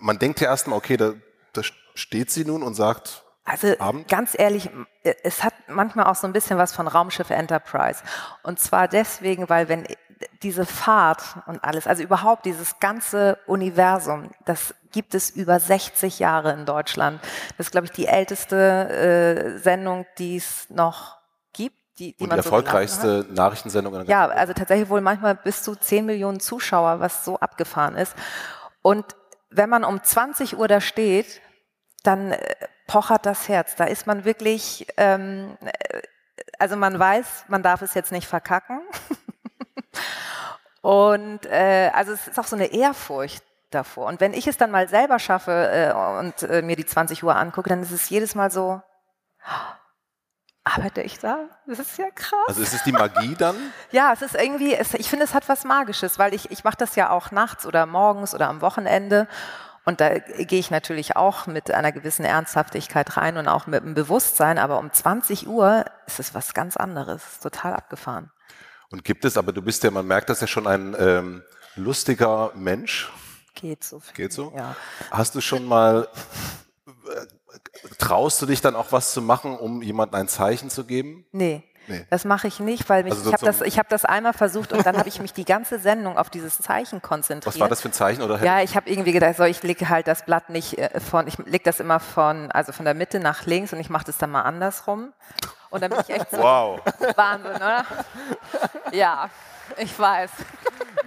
Man 0.00 0.18
denkt 0.18 0.40
ja 0.40 0.48
erstmal, 0.48 0.78
okay, 0.78 0.96
da, 0.96 1.12
da 1.52 1.62
steht 1.94 2.30
sie 2.30 2.44
nun 2.44 2.62
und 2.62 2.74
sagt, 2.74 3.24
also 3.48 3.74
Abend? 3.78 4.08
ganz 4.08 4.34
ehrlich, 4.38 4.70
es 5.02 5.42
hat 5.44 5.54
manchmal 5.68 6.06
auch 6.06 6.14
so 6.14 6.26
ein 6.26 6.32
bisschen 6.32 6.58
was 6.58 6.72
von 6.72 6.86
Raumschiff 6.86 7.30
Enterprise. 7.30 8.02
Und 8.42 8.60
zwar 8.60 8.88
deswegen, 8.88 9.48
weil 9.48 9.68
wenn 9.68 9.86
diese 10.42 10.66
Fahrt 10.66 11.22
und 11.46 11.62
alles, 11.62 11.86
also 11.86 12.02
überhaupt 12.02 12.44
dieses 12.44 12.78
ganze 12.80 13.38
Universum, 13.46 14.30
das 14.44 14.74
gibt 14.92 15.14
es 15.14 15.30
über 15.30 15.60
60 15.60 16.18
Jahre 16.18 16.52
in 16.52 16.66
Deutschland. 16.66 17.20
Das 17.56 17.66
ist, 17.66 17.70
glaube 17.72 17.86
ich, 17.86 17.92
die 17.92 18.06
älteste 18.06 19.56
äh, 19.56 19.58
Sendung, 19.58 20.06
die 20.18 20.36
es 20.36 20.68
noch 20.70 21.18
gibt. 21.52 21.76
Die, 21.98 22.14
die 22.16 22.24
und 22.24 22.32
die 22.32 22.36
erfolgreichste 22.36 23.22
so 23.22 23.32
Nachrichtensendung. 23.32 24.06
Ja, 24.06 24.26
also 24.28 24.52
tatsächlich 24.52 24.88
wohl 24.88 25.00
manchmal 25.00 25.34
bis 25.34 25.62
zu 25.62 25.74
10 25.74 26.06
Millionen 26.06 26.40
Zuschauer, 26.40 27.00
was 27.00 27.24
so 27.24 27.38
abgefahren 27.38 27.96
ist. 27.96 28.14
Und 28.82 29.04
wenn 29.50 29.68
man 29.68 29.84
um 29.84 30.02
20 30.02 30.56
Uhr 30.58 30.68
da 30.68 30.80
steht, 30.80 31.40
dann 32.02 32.32
äh, 32.32 32.38
pochert 32.88 33.24
das 33.26 33.48
Herz. 33.48 33.76
Da 33.76 33.84
ist 33.84 34.08
man 34.08 34.24
wirklich, 34.24 34.88
ähm, 34.96 35.56
äh, 35.60 36.02
also 36.58 36.74
man 36.74 36.98
weiß, 36.98 37.44
man 37.46 37.62
darf 37.62 37.82
es 37.82 37.94
jetzt 37.94 38.10
nicht 38.10 38.26
verkacken. 38.26 38.80
und 40.80 41.46
äh, 41.46 41.92
also 41.94 42.12
es 42.12 42.26
ist 42.26 42.40
auch 42.40 42.46
so 42.46 42.56
eine 42.56 42.72
Ehrfurcht 42.72 43.44
davor. 43.70 44.06
Und 44.06 44.20
wenn 44.20 44.32
ich 44.32 44.48
es 44.48 44.56
dann 44.56 44.72
mal 44.72 44.88
selber 44.88 45.20
schaffe 45.20 45.52
äh, 45.52 46.18
und 46.18 46.42
äh, 46.42 46.62
mir 46.62 46.74
die 46.74 46.86
20 46.86 47.22
Uhr 47.22 47.36
angucke, 47.36 47.68
dann 47.68 47.82
ist 47.82 47.92
es 47.92 48.08
jedes 48.08 48.34
Mal 48.34 48.50
so, 48.50 48.80
arbeite 50.64 51.02
ich 51.02 51.18
da? 51.18 51.48
Das 51.66 51.78
ist 51.78 51.98
ja 51.98 52.10
krass. 52.14 52.38
Also 52.46 52.62
ist 52.62 52.74
es 52.74 52.82
die 52.82 52.92
Magie 52.92 53.34
dann? 53.34 53.56
ja, 53.90 54.12
es 54.12 54.22
ist 54.22 54.34
irgendwie, 54.34 54.74
es, 54.74 54.94
ich 54.94 55.08
finde, 55.08 55.24
es 55.24 55.34
hat 55.34 55.48
was 55.48 55.64
Magisches, 55.64 56.18
weil 56.18 56.34
ich, 56.34 56.50
ich 56.50 56.64
mache 56.64 56.76
das 56.78 56.96
ja 56.96 57.10
auch 57.10 57.30
nachts 57.30 57.66
oder 57.66 57.86
morgens 57.86 58.34
oder 58.34 58.48
am 58.48 58.60
Wochenende. 58.62 59.28
Und 59.88 60.02
da 60.02 60.18
gehe 60.18 60.58
ich 60.58 60.70
natürlich 60.70 61.16
auch 61.16 61.46
mit 61.46 61.70
einer 61.70 61.92
gewissen 61.92 62.22
Ernsthaftigkeit 62.22 63.16
rein 63.16 63.38
und 63.38 63.48
auch 63.48 63.66
mit 63.66 63.82
einem 63.82 63.94
Bewusstsein, 63.94 64.58
aber 64.58 64.80
um 64.80 64.92
20 64.92 65.48
Uhr 65.48 65.86
ist 66.06 66.20
es 66.20 66.34
was 66.34 66.52
ganz 66.52 66.76
anderes, 66.76 67.22
total 67.40 67.72
abgefahren. 67.72 68.30
Und 68.90 69.02
gibt 69.02 69.24
es, 69.24 69.38
aber 69.38 69.50
du 69.50 69.62
bist 69.62 69.82
ja, 69.84 69.90
man 69.90 70.06
merkt 70.06 70.28
das 70.28 70.42
ja 70.42 70.46
schon 70.46 70.66
ein 70.66 70.94
ähm, 70.98 71.42
lustiger 71.74 72.52
Mensch. 72.54 73.10
Geht 73.54 73.82
so. 73.82 74.02
Geht 74.12 74.34
so? 74.34 74.52
Ja. 74.54 74.76
Hast 75.10 75.34
du 75.34 75.40
schon 75.40 75.64
mal, 75.64 76.06
äh, 76.86 77.96
traust 77.96 78.42
du 78.42 78.44
dich 78.44 78.60
dann 78.60 78.76
auch 78.76 78.92
was 78.92 79.14
zu 79.14 79.22
machen, 79.22 79.56
um 79.56 79.80
jemandem 79.80 80.20
ein 80.20 80.28
Zeichen 80.28 80.68
zu 80.68 80.84
geben? 80.84 81.24
Nee. 81.32 81.64
Nee. 81.88 82.06
Das 82.10 82.24
mache 82.24 82.46
ich 82.48 82.60
nicht, 82.60 82.88
weil 82.88 83.02
mich, 83.04 83.12
Also 83.14 83.24
so 83.24 83.30
ich 83.30 83.34
habe 83.34 83.44
das, 83.46 83.60
ich 83.62 83.78
hab 83.78 83.88
das 83.88 84.04
einmal 84.04 84.32
versucht 84.32 84.72
und 84.72 84.84
dann 84.86 84.96
habe 84.98 85.08
ich 85.08 85.20
mich 85.20 85.32
die 85.32 85.44
ganze 85.44 85.78
Sendung 85.78 86.16
auf 86.18 86.30
dieses 86.30 86.58
Zeichen 86.58 87.02
konzentriert. 87.02 87.54
Was 87.54 87.60
war 87.60 87.68
das 87.68 87.80
für 87.80 87.88
ein 87.88 87.92
Zeichen? 87.92 88.22
Oder 88.22 88.42
Ja, 88.44 88.60
ich 88.60 88.76
habe 88.76 88.88
irgendwie 88.90 89.12
gedacht, 89.12 89.36
so, 89.36 89.44
ich 89.44 89.62
lege 89.62 89.88
halt 89.88 90.06
das 90.06 90.24
Blatt 90.24 90.50
nicht 90.50 90.78
äh, 90.78 91.00
von, 91.00 91.26
ich 91.26 91.38
lege 91.38 91.64
das 91.64 91.80
immer 91.80 92.00
von, 92.00 92.50
also 92.52 92.72
von 92.72 92.84
der 92.84 92.94
Mitte 92.94 93.20
nach 93.20 93.46
links 93.46 93.72
und 93.72 93.80
ich 93.80 93.90
mache 93.90 94.04
das 94.04 94.18
dann 94.18 94.30
mal 94.30 94.42
andersrum. 94.42 95.12
Und 95.70 95.82
dann 95.82 95.90
bin 95.90 96.00
ich 96.00 96.10
echt 96.10 96.30
so 96.30 96.38
Wow, 96.38 96.80
Wahnsinn, 97.16 97.56
oder? 97.56 97.84
Ja, 98.92 99.28
ich 99.76 99.98
weiß. 99.98 100.30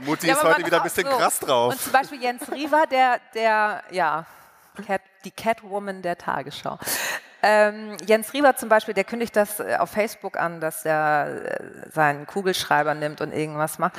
Mutti 0.05 0.27
Ja, 0.27 0.33
ist 0.35 0.43
heute 0.43 0.65
wieder 0.65 0.77
ein 0.77 0.83
bisschen 0.83 1.07
so. 1.09 1.17
krass 1.17 1.39
drauf. 1.39 1.73
Und 1.73 1.81
zum 1.81 1.91
Beispiel 1.91 2.21
Jens 2.21 2.43
Riewer, 2.51 2.85
der, 2.87 3.19
der, 3.33 3.83
ja, 3.91 4.25
Cat, 4.85 5.01
die 5.25 5.31
Catwoman 5.31 6.01
der 6.01 6.17
Tagesschau. 6.17 6.77
Ähm, 7.43 7.97
Jens 8.05 8.33
Riewer 8.33 8.55
zum 8.55 8.69
Beispiel, 8.69 8.93
der 8.93 9.03
kündigt 9.03 9.35
das 9.35 9.59
äh, 9.59 9.77
auf 9.79 9.89
Facebook 9.89 10.37
an, 10.37 10.59
dass 10.59 10.85
er 10.85 11.27
äh, 11.27 11.89
seinen 11.91 12.27
Kugelschreiber 12.27 12.93
nimmt 12.93 13.19
und 13.21 13.33
irgendwas 13.33 13.79
macht. 13.79 13.93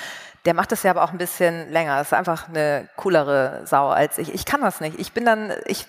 Der 0.45 0.55
macht 0.55 0.71
das 0.71 0.83
ja 0.85 0.93
aber 0.93 1.03
auch 1.03 1.13
ein 1.13 1.19
bisschen 1.19 1.71
länger. 1.71 1.97
Das 1.97 2.09
ist 2.09 2.13
einfach 2.13 2.49
eine 2.49 2.89
coolere 2.97 3.63
Sau 3.65 3.89
als 3.89 4.19
ich. 4.19 4.33
Ich 4.33 4.45
kann 4.45 4.61
das 4.61 4.81
nicht. 4.81 4.99
Ich 4.99 5.13
bin 5.13 5.25
dann, 5.25 5.53
ich 5.67 5.87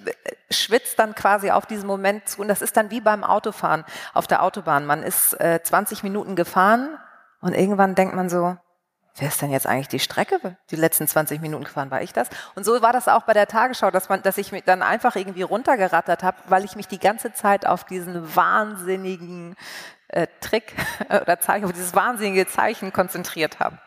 schwitze 0.50 0.96
dann 0.96 1.16
quasi 1.16 1.52
auf 1.52 1.66
diesen 1.66 1.88
Moment 1.88 2.28
zu. 2.28 2.42
Und 2.42 2.48
das 2.48 2.62
ist 2.62 2.76
dann 2.76 2.90
wie 2.90 3.02
beim 3.02 3.24
Autofahren 3.24 3.84
auf 4.14 4.26
der 4.28 4.42
Autobahn. 4.44 4.86
Man 4.86 5.04
ist 5.04 5.40
äh, 5.40 5.62
20 5.62 6.04
Minuten 6.04 6.36
gefahren 6.36 6.98
und 7.42 7.54
irgendwann 7.54 7.94
denkt 7.96 8.16
man 8.16 8.30
so, 8.30 8.58
wer 9.18 9.28
ist 9.28 9.42
denn 9.42 9.52
jetzt 9.52 9.68
eigentlich 9.68 9.88
die 9.88 10.00
Strecke? 10.00 10.58
Die 10.72 10.76
letzten 10.76 11.08
20 11.08 11.42
Minuten 11.42 11.64
gefahren, 11.66 11.92
war 11.92 12.02
ich 12.02 12.14
das? 12.14 12.30
Und 12.56 12.64
so 12.66 12.82
war 12.82 12.94
das 12.94 13.08
auch 13.08 13.24
bei 13.24 13.34
der 13.34 13.48
Tagesschau, 13.48 13.92
dass, 13.92 14.10
man, 14.10 14.22
dass 14.22 14.38
ich 14.38 14.52
mich 14.52 14.64
dann 14.64 14.82
einfach 14.82 15.16
irgendwie 15.16 15.44
runtergerattert 15.44 16.24
habe, 16.24 16.38
weil 16.48 16.64
ich 16.66 16.76
mich 16.76 16.88
die 16.88 17.00
ganze 17.00 17.34
Zeit 17.34 17.66
auf 17.66 17.84
diesen 17.84 18.36
wahnsinnigen 18.36 19.56
äh, 20.08 20.28
Trick 20.42 20.74
oder 21.10 21.40
Zeichen, 21.40 21.66
auf 21.66 21.74
dieses 21.74 21.94
wahnsinnige 21.96 22.48
Zeichen 22.48 22.92
konzentriert 22.92 23.60
habe. 23.60 23.78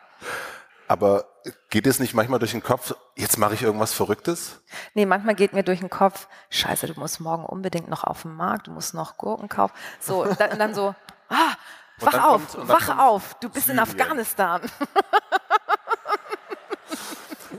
Aber 0.89 1.25
geht 1.71 1.87
es 1.87 1.99
nicht 1.99 2.15
manchmal 2.15 2.39
durch 2.39 2.53
den 2.53 2.63
Kopf, 2.63 2.95
jetzt 3.17 3.39
mache 3.39 3.55
ich 3.55 3.63
irgendwas 3.63 3.93
Verrücktes? 3.93 4.63
Nee, 4.95 5.07
manchmal 5.07 5.35
geht 5.35 5.53
mir 5.53 5.65
durch 5.65 5.81
den 5.81 5.91
Kopf, 5.91 6.29
scheiße, 6.51 6.87
du 6.87 6.99
musst 7.01 7.19
morgen 7.21 7.45
unbedingt 7.45 7.89
noch 7.89 8.05
auf 8.05 8.23
den 8.23 8.35
Markt, 8.35 8.69
du 8.69 8.71
musst 8.71 8.95
noch 8.95 9.17
Gurken 9.17 9.49
kaufen. 9.49 9.75
So, 9.99 10.23
und 10.23 10.41
dann, 10.41 10.53
und 10.53 10.59
dann 10.59 10.75
so, 10.75 10.95
ah, 11.29 11.55
wach 11.99 12.25
auf, 12.25 12.53
kommt- 12.53 12.69
wach 12.69 12.99
auf, 12.99 13.35
du 13.41 13.49
bist 13.49 13.69
in 13.69 13.77
Syrien. 13.77 13.81
Afghanistan. 14.01 14.63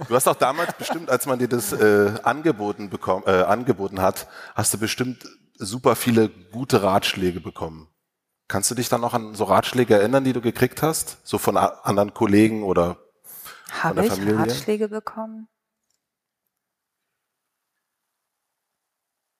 Du 0.07 0.15
hast 0.15 0.27
auch 0.27 0.35
damals 0.35 0.73
bestimmt, 0.75 1.09
als 1.09 1.25
man 1.25 1.39
dir 1.39 1.47
das 1.49 1.73
äh, 1.73 2.13
angeboten, 2.23 2.89
bekommen, 2.89 3.23
äh, 3.25 3.41
angeboten 3.43 3.99
hat, 3.99 4.27
hast 4.55 4.73
du 4.73 4.77
bestimmt 4.77 5.25
super 5.55 5.95
viele 5.95 6.29
gute 6.29 6.83
Ratschläge 6.83 7.41
bekommen. 7.41 7.89
Kannst 8.47 8.69
du 8.69 8.75
dich 8.75 8.89
dann 8.89 9.01
noch 9.01 9.13
an 9.15 9.33
so 9.33 9.45
Ratschläge 9.45 9.95
erinnern, 9.95 10.23
die 10.23 10.33
du 10.33 10.39
gekriegt 10.39 10.81
hast? 10.83 11.17
So 11.27 11.37
von 11.39 11.57
anderen 11.57 12.13
Kollegen 12.13 12.63
oder 12.63 12.97
Habe 13.81 13.95
der 13.95 14.03
ich 14.05 14.09
Familie? 14.11 14.37
Ratschläge 14.39 14.87
bekommen? 14.87 15.49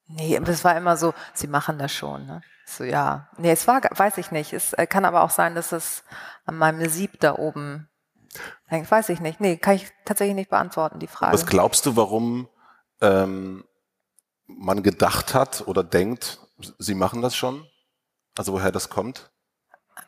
Nee, 0.08 0.40
das 0.40 0.64
war 0.64 0.76
immer 0.76 0.98
so, 0.98 1.14
sie 1.34 1.48
machen 1.48 1.78
das 1.78 1.94
schon. 1.94 2.26
Ne? 2.26 2.42
So, 2.70 2.84
ja. 2.84 3.30
Nee, 3.38 3.52
es 3.52 3.66
war, 3.66 3.82
weiß 3.82 4.18
ich 4.18 4.32
nicht. 4.32 4.52
Es 4.52 4.74
äh, 4.74 4.86
kann 4.86 5.06
aber 5.06 5.24
auch 5.24 5.30
sein, 5.30 5.56
dass 5.56 5.72
es 5.72 6.04
an 6.46 6.58
meinem 6.58 6.88
Sieb 6.90 7.20
da 7.22 7.36
oben 7.36 7.88
hängt. 8.66 8.92
Weiß 8.92 9.08
ich 9.10 9.22
nicht. 9.22 9.40
Nee, 9.40 9.56
kann 9.58 9.76
ich 9.76 9.88
tatsächlich 10.04 10.36
nicht 10.36 10.50
beantworten, 10.50 11.00
die 11.00 11.08
Frage. 11.08 11.34
was 11.34 11.46
glaubst 11.46 11.86
du, 11.86 11.96
warum 11.96 12.50
ähm, 13.02 13.64
man 14.48 14.84
gedacht 14.84 15.34
hat 15.34 15.66
oder 15.66 15.84
denkt, 15.84 16.40
sie 16.78 16.94
machen 16.94 17.22
das 17.22 17.38
schon? 17.38 17.66
Also 18.38 18.52
woher 18.52 18.72
das 18.72 18.90
kommt? 18.90 19.32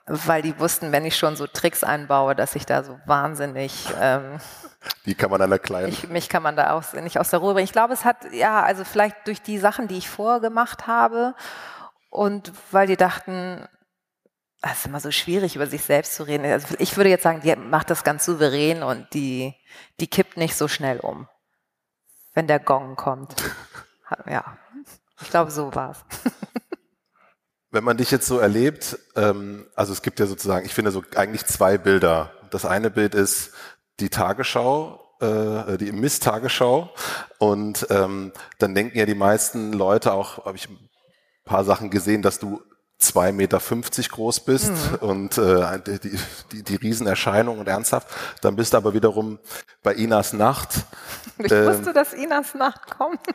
Weil 0.05 0.41
die 0.41 0.59
wussten, 0.59 0.91
wenn 0.91 1.05
ich 1.05 1.15
schon 1.15 1.35
so 1.37 1.47
Tricks 1.47 1.83
einbaue, 1.83 2.35
dass 2.35 2.55
ich 2.55 2.65
da 2.65 2.83
so 2.83 2.99
wahnsinnig, 3.05 3.87
ähm, 3.99 4.39
Wie 5.03 5.15
kann 5.15 5.31
man 5.31 5.41
einer 5.41 5.59
kleinen 5.59 5.89
ich, 5.89 6.09
mich 6.09 6.29
kann 6.29 6.43
man 6.43 6.55
da 6.55 6.73
auch 6.73 6.93
nicht 6.93 7.19
aus 7.19 7.29
der 7.29 7.39
Ruhe 7.39 7.53
bringen. 7.53 7.65
Ich 7.65 7.73
glaube, 7.73 7.93
es 7.93 8.05
hat, 8.05 8.33
ja, 8.33 8.63
also 8.63 8.83
vielleicht 8.83 9.27
durch 9.27 9.41
die 9.41 9.57
Sachen, 9.57 9.87
die 9.87 9.97
ich 9.97 10.09
vorher 10.09 10.39
gemacht 10.39 10.87
habe 10.87 11.35
und 12.09 12.51
weil 12.71 12.87
die 12.87 12.97
dachten, 12.97 13.67
es 14.61 14.79
ist 14.79 14.85
immer 14.87 14.99
so 14.99 15.11
schwierig, 15.11 15.55
über 15.55 15.67
sich 15.67 15.83
selbst 15.83 16.15
zu 16.15 16.23
reden. 16.23 16.45
Also 16.45 16.75
ich 16.79 16.97
würde 16.97 17.09
jetzt 17.09 17.23
sagen, 17.23 17.41
die 17.41 17.55
macht 17.55 17.89
das 17.89 18.03
ganz 18.03 18.25
souverän 18.25 18.83
und 18.83 19.07
die, 19.13 19.53
die 19.99 20.07
kippt 20.07 20.37
nicht 20.37 20.55
so 20.55 20.67
schnell 20.67 20.99
um, 20.99 21.27
wenn 22.33 22.47
der 22.47 22.59
Gong 22.59 22.95
kommt. 22.95 23.35
Ja, 24.25 24.57
ich 25.21 25.29
glaube, 25.29 25.51
so 25.51 25.75
war's. 25.75 26.03
Wenn 27.69 27.83
man 27.83 27.97
dich 27.97 28.09
jetzt 28.09 28.25
so 28.25 28.39
erlebt, 28.39 28.97
ähm, 29.15 29.67
also 29.75 29.93
es 29.93 30.01
gibt 30.01 30.19
ja 30.19 30.25
sozusagen, 30.25 30.65
ich 30.65 30.73
finde 30.73 30.89
so 30.89 31.03
eigentlich 31.15 31.45
zwei 31.45 31.77
Bilder. 31.77 32.31
Das 32.49 32.65
eine 32.65 32.89
Bild 32.89 33.13
ist 33.13 33.53
die 33.99 34.09
Tagesschau, 34.09 35.15
äh, 35.19 35.77
die 35.77 35.91
Miss-Tagesschau 35.91 36.91
und 37.37 37.85
ähm, 37.91 38.31
dann 38.57 38.73
denken 38.73 38.97
ja 38.97 39.05
die 39.05 39.13
meisten 39.13 39.73
Leute 39.73 40.13
auch, 40.13 40.45
habe 40.45 40.57
ich 40.57 40.67
paar 41.49 41.65
Sachen 41.65 41.89
gesehen, 41.89 42.21
dass 42.21 42.39
du 42.39 42.61
2,50 43.01 43.31
Meter 43.31 43.59
groß 44.09 44.41
bist 44.41 44.71
und 44.99 45.37
äh, 45.37 45.79
die, 45.99 46.19
die, 46.51 46.63
die 46.63 46.75
Riesenerscheinung 46.75 47.59
und 47.59 47.67
ernsthaft. 47.67 48.07
Dann 48.41 48.55
bist 48.55 48.73
du 48.73 48.77
aber 48.77 48.93
wiederum 48.93 49.39
bei 49.83 49.93
Inas 49.93 50.33
Nacht. 50.33 50.69
Ich 51.41 51.53
Ähm. 51.53 51.67
wusste, 51.67 51.93
dass 51.93 52.11
Inas 52.13 52.53
Nacht 52.53 52.89
kommt. 52.97 53.21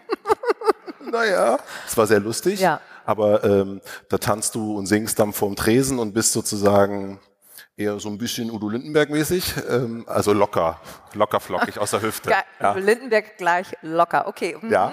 Naja, 1.10 1.58
es 1.86 1.96
war 1.98 2.06
sehr 2.06 2.18
lustig. 2.18 2.60
Ja. 2.60 2.80
Aber 3.04 3.44
ähm, 3.44 3.82
da 4.08 4.16
tanzt 4.16 4.54
du 4.54 4.76
und 4.78 4.86
singst 4.86 5.18
dann 5.18 5.34
vorm 5.34 5.54
Tresen 5.54 5.98
und 5.98 6.14
bist 6.14 6.32
sozusagen 6.32 7.20
eher 7.76 8.00
so 8.00 8.08
ein 8.08 8.16
bisschen 8.16 8.50
Udo 8.50 8.68
Lindenberg-mäßig. 8.68 9.54
Ähm, 9.68 10.04
also 10.08 10.32
locker, 10.32 10.80
locker 11.12 11.40
flockig 11.40 11.78
aus 11.82 11.90
der 11.90 12.00
Hüfte. 12.02 12.30
Ja. 12.58 12.72
Lindenberg 12.72 13.36
gleich 13.36 13.68
locker. 13.82 14.26
Okay. 14.26 14.56
mhm. 14.60 14.70
ja. 14.72 14.92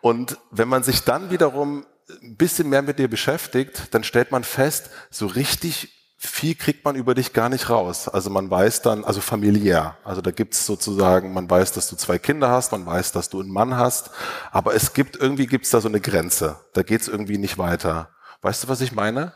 Und 0.00 0.38
wenn 0.50 0.68
man 0.68 0.82
sich 0.82 1.04
dann 1.04 1.30
wiederum 1.30 1.86
ein 2.22 2.36
bisschen 2.36 2.68
mehr 2.68 2.82
mit 2.82 2.98
dir 2.98 3.08
beschäftigt, 3.08 3.94
dann 3.94 4.04
stellt 4.04 4.30
man 4.30 4.44
fest, 4.44 4.90
so 5.10 5.26
richtig 5.26 5.96
viel 6.22 6.54
kriegt 6.54 6.84
man 6.84 6.96
über 6.96 7.14
dich 7.14 7.32
gar 7.32 7.48
nicht 7.48 7.70
raus. 7.70 8.06
Also 8.06 8.28
man 8.28 8.50
weiß 8.50 8.82
dann, 8.82 9.04
also 9.04 9.22
familiär, 9.22 9.96
also 10.04 10.20
da 10.20 10.30
gibt's 10.30 10.66
sozusagen, 10.66 11.32
man 11.32 11.48
weiß, 11.48 11.72
dass 11.72 11.88
du 11.88 11.96
zwei 11.96 12.18
Kinder 12.18 12.50
hast, 12.50 12.72
man 12.72 12.84
weiß, 12.84 13.12
dass 13.12 13.30
du 13.30 13.40
einen 13.40 13.50
Mann 13.50 13.76
hast, 13.76 14.10
aber 14.50 14.74
es 14.74 14.92
gibt, 14.92 15.16
irgendwie 15.16 15.46
gibt's 15.46 15.70
da 15.70 15.80
so 15.80 15.88
eine 15.88 16.00
Grenze. 16.00 16.60
Da 16.74 16.82
geht's 16.82 17.08
irgendwie 17.08 17.38
nicht 17.38 17.56
weiter. 17.56 18.10
Weißt 18.42 18.64
du, 18.64 18.68
was 18.68 18.82
ich 18.82 18.92
meine? 18.92 19.32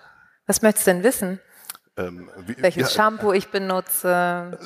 Was 0.47 0.61
möchtest 0.61 0.87
du 0.87 0.90
denn 0.92 1.02
wissen? 1.04 1.40
Ähm, 1.97 2.28
wie, 2.47 2.56
Welches 2.59 2.90
ja, 2.90 2.97
Shampoo 2.97 3.33
ich 3.33 3.49
benutze? 3.49 4.59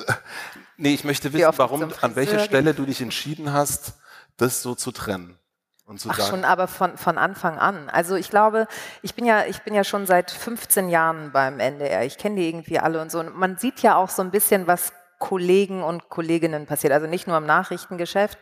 Nee, 0.75 0.93
ich 0.93 1.05
möchte 1.05 1.31
wissen, 1.31 1.53
warum, 1.55 1.93
an 2.01 2.15
welcher 2.15 2.39
Stelle 2.39 2.73
du 2.73 2.85
dich 2.85 3.01
entschieden 3.01 3.53
hast, 3.53 3.93
das 4.35 4.61
so 4.61 4.75
zu 4.75 4.91
trennen. 4.91 5.38
Und 5.89 5.99
zu 5.99 6.07
Ach, 6.11 6.17
sagen, 6.17 6.29
schon 6.29 6.45
aber 6.45 6.67
von, 6.67 6.97
von 6.97 7.17
Anfang 7.17 7.57
an. 7.57 7.89
Also 7.89 8.15
ich 8.15 8.29
glaube, 8.29 8.67
ich 9.01 9.15
bin 9.15 9.25
ja, 9.25 9.45
ich 9.45 9.63
bin 9.63 9.73
ja 9.73 9.83
schon 9.83 10.05
seit 10.05 10.29
15 10.29 10.87
Jahren 10.87 11.31
beim 11.31 11.59
NDR. 11.59 12.05
Ich 12.05 12.19
kenne 12.19 12.35
die 12.35 12.47
irgendwie 12.47 12.77
alle 12.77 13.01
und 13.01 13.09
so. 13.09 13.19
Und 13.19 13.35
man 13.35 13.57
sieht 13.57 13.81
ja 13.81 13.95
auch 13.95 14.09
so 14.09 14.21
ein 14.21 14.29
bisschen, 14.29 14.67
was 14.67 14.93
Kollegen 15.17 15.83
und 15.83 16.07
Kolleginnen 16.09 16.67
passiert. 16.67 16.93
Also 16.93 17.07
nicht 17.07 17.27
nur 17.27 17.37
im 17.37 17.47
Nachrichtengeschäft. 17.47 18.37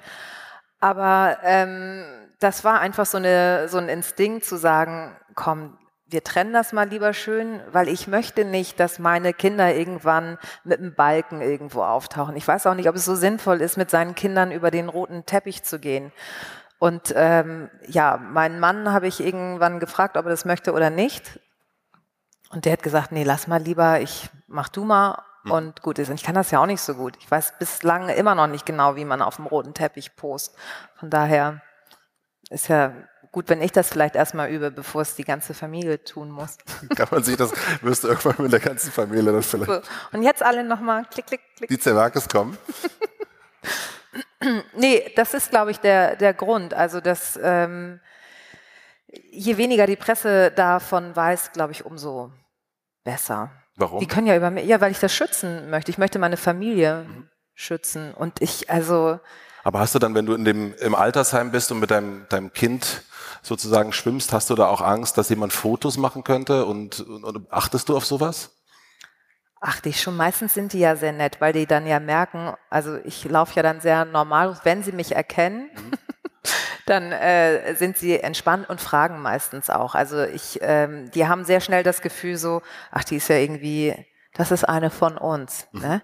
Aber 0.81 1.37
ähm, 1.41 2.03
das 2.39 2.65
war 2.65 2.81
einfach 2.81 3.05
so, 3.05 3.17
eine, 3.17 3.69
so 3.69 3.77
ein 3.77 3.87
Instinkt 3.87 4.43
zu 4.43 4.57
sagen, 4.57 5.15
komm, 5.33 5.77
wir 6.05 6.25
trennen 6.25 6.51
das 6.51 6.73
mal 6.73 6.89
lieber 6.89 7.13
schön, 7.13 7.61
weil 7.71 7.87
ich 7.87 8.09
möchte 8.09 8.43
nicht, 8.43 8.77
dass 8.77 8.99
meine 8.99 9.33
Kinder 9.33 9.73
irgendwann 9.73 10.37
mit 10.65 10.79
einem 10.79 10.95
Balken 10.95 11.41
irgendwo 11.41 11.83
auftauchen. 11.83 12.35
Ich 12.35 12.47
weiß 12.47 12.67
auch 12.67 12.75
nicht, 12.75 12.89
ob 12.89 12.95
es 12.95 13.05
so 13.05 13.15
sinnvoll 13.15 13.61
ist, 13.61 13.77
mit 13.77 13.89
seinen 13.89 14.15
Kindern 14.15 14.51
über 14.51 14.69
den 14.69 14.89
roten 14.89 15.25
Teppich 15.25 15.63
zu 15.63 15.79
gehen. 15.79 16.11
Und 16.79 17.13
ähm, 17.15 17.69
ja, 17.87 18.17
meinen 18.17 18.59
Mann 18.59 18.91
habe 18.91 19.07
ich 19.07 19.19
irgendwann 19.19 19.79
gefragt, 19.79 20.17
ob 20.17 20.25
er 20.25 20.29
das 20.29 20.45
möchte 20.45 20.73
oder 20.73 20.89
nicht. 20.89 21.39
Und 22.51 22.65
der 22.65 22.73
hat 22.73 22.83
gesagt, 22.83 23.11
nee, 23.11 23.23
lass 23.23 23.47
mal 23.47 23.61
lieber, 23.61 23.99
ich 23.99 24.29
mach 24.47 24.69
du 24.69 24.83
mal. 24.83 25.23
Hm. 25.43 25.51
Und 25.51 25.81
gut 25.81 25.99
ist. 25.99 26.09
Und 26.09 26.15
ich 26.15 26.23
kann 26.23 26.35
das 26.35 26.51
ja 26.51 26.59
auch 26.59 26.65
nicht 26.65 26.81
so 26.81 26.95
gut. 26.95 27.15
Ich 27.19 27.29
weiß 27.29 27.53
bislang 27.59 28.09
immer 28.09 28.35
noch 28.35 28.47
nicht 28.47 28.65
genau, 28.65 28.95
wie 28.95 29.05
man 29.05 29.21
auf 29.21 29.37
dem 29.37 29.45
roten 29.45 29.73
Teppich 29.73 30.15
post. 30.15 30.55
Von 30.95 31.09
daher 31.09 31.61
ist 32.49 32.67
ja 32.67 32.93
gut, 33.31 33.49
wenn 33.49 33.61
ich 33.61 33.71
das 33.71 33.89
vielleicht 33.89 34.15
erstmal 34.15 34.49
übe, 34.49 34.71
bevor 34.71 35.01
es 35.01 35.15
die 35.15 35.23
ganze 35.23 35.53
Familie 35.53 36.03
tun 36.03 36.31
muss. 36.31 36.57
Kann 36.95 37.07
man 37.11 37.23
sich 37.23 37.37
das, 37.37 37.51
du 37.81 38.07
irgendwann 38.07 38.35
mit 38.39 38.51
der 38.51 38.59
ganzen 38.59 38.91
Familie 38.91 39.31
dann 39.31 39.43
vielleicht. 39.43 39.85
So. 39.85 39.91
Und 40.11 40.23
jetzt 40.23 40.43
alle 40.43 40.63
nochmal 40.63 41.05
klick, 41.11 41.27
klick, 41.27 41.41
klick. 41.55 41.69
Die 41.69 41.79
Zerwakis 41.79 42.27
kommen. 42.27 42.57
nee, 44.75 45.11
das 45.15 45.33
ist, 45.33 45.49
glaube 45.49 45.71
ich, 45.71 45.79
der, 45.79 46.15
der 46.15 46.33
Grund. 46.33 46.73
Also, 46.73 47.01
dass 47.01 47.39
ähm, 47.41 47.99
je 49.31 49.57
weniger 49.57 49.87
die 49.87 49.95
Presse 49.95 50.51
davon 50.51 51.15
weiß, 51.15 51.53
glaube 51.53 51.71
ich, 51.71 51.85
umso 51.85 52.31
besser. 53.03 53.51
Warum? 53.75 53.99
Die 53.99 54.07
können 54.07 54.27
ja 54.27 54.35
über 54.35 54.49
mich, 54.49 54.65
ja, 54.65 54.81
weil 54.81 54.91
ich 54.91 54.99
das 54.99 55.13
schützen 55.13 55.69
möchte. 55.69 55.91
Ich 55.91 55.97
möchte 55.97 56.19
meine 56.19 56.37
Familie 56.37 57.05
mhm. 57.07 57.29
schützen. 57.53 58.13
Und 58.13 58.41
ich, 58.41 58.69
also. 58.69 59.19
Aber 59.63 59.79
hast 59.79 59.95
du 59.95 59.99
dann, 59.99 60.15
wenn 60.15 60.25
du 60.25 60.33
in 60.33 60.45
dem, 60.45 60.73
im 60.75 60.95
Altersheim 60.95 61.51
bist 61.51 61.71
und 61.71 61.79
mit 61.79 61.91
deinem, 61.91 62.25
deinem 62.29 62.53
Kind 62.53 63.03
sozusagen 63.41 63.93
schwimmst, 63.93 64.33
hast 64.33 64.49
du 64.49 64.55
da 64.55 64.67
auch 64.67 64.81
Angst, 64.81 65.17
dass 65.17 65.29
jemand 65.29 65.53
Fotos 65.53 65.97
machen 65.97 66.23
könnte 66.23 66.65
und, 66.65 67.01
und, 67.01 67.23
und 67.23 67.51
achtest 67.51 67.89
du 67.89 67.95
auf 67.95 68.05
sowas? 68.05 68.56
Achte 69.59 69.89
ich 69.89 70.01
schon. 70.01 70.15
Meistens 70.15 70.53
sind 70.53 70.73
die 70.73 70.79
ja 70.79 70.95
sehr 70.95 71.13
nett, 71.13 71.41
weil 71.41 71.53
die 71.53 71.65
dann 71.65 71.87
ja 71.87 71.99
merken, 71.99 72.53
also 72.69 72.97
ich 73.03 73.25
laufe 73.25 73.55
ja 73.55 73.63
dann 73.63 73.81
sehr 73.81 74.05
normal, 74.05 74.59
wenn 74.63 74.83
sie 74.83 74.91
mich 74.91 75.15
erkennen, 75.15 75.69
mhm. 75.75 75.91
dann 76.85 77.11
äh, 77.11 77.73
sind 77.75 77.97
sie 77.97 78.19
entspannt 78.19 78.69
und 78.69 78.79
fragen 78.79 79.21
meistens 79.21 79.69
auch. 79.69 79.95
Also 79.95 80.23
ich, 80.23 80.59
ähm, 80.61 81.09
die 81.11 81.27
haben 81.27 81.43
sehr 81.43 81.59
schnell 81.59 81.83
das 81.83 82.01
Gefühl 82.01 82.37
so, 82.37 82.61
ach, 82.91 83.03
die 83.03 83.17
ist 83.17 83.29
ja 83.29 83.37
irgendwie, 83.37 83.95
das 84.35 84.51
ist 84.51 84.63
eine 84.63 84.89
von 84.89 85.17
uns. 85.17 85.67
Mhm. 85.71 85.81
Ne? 85.81 86.01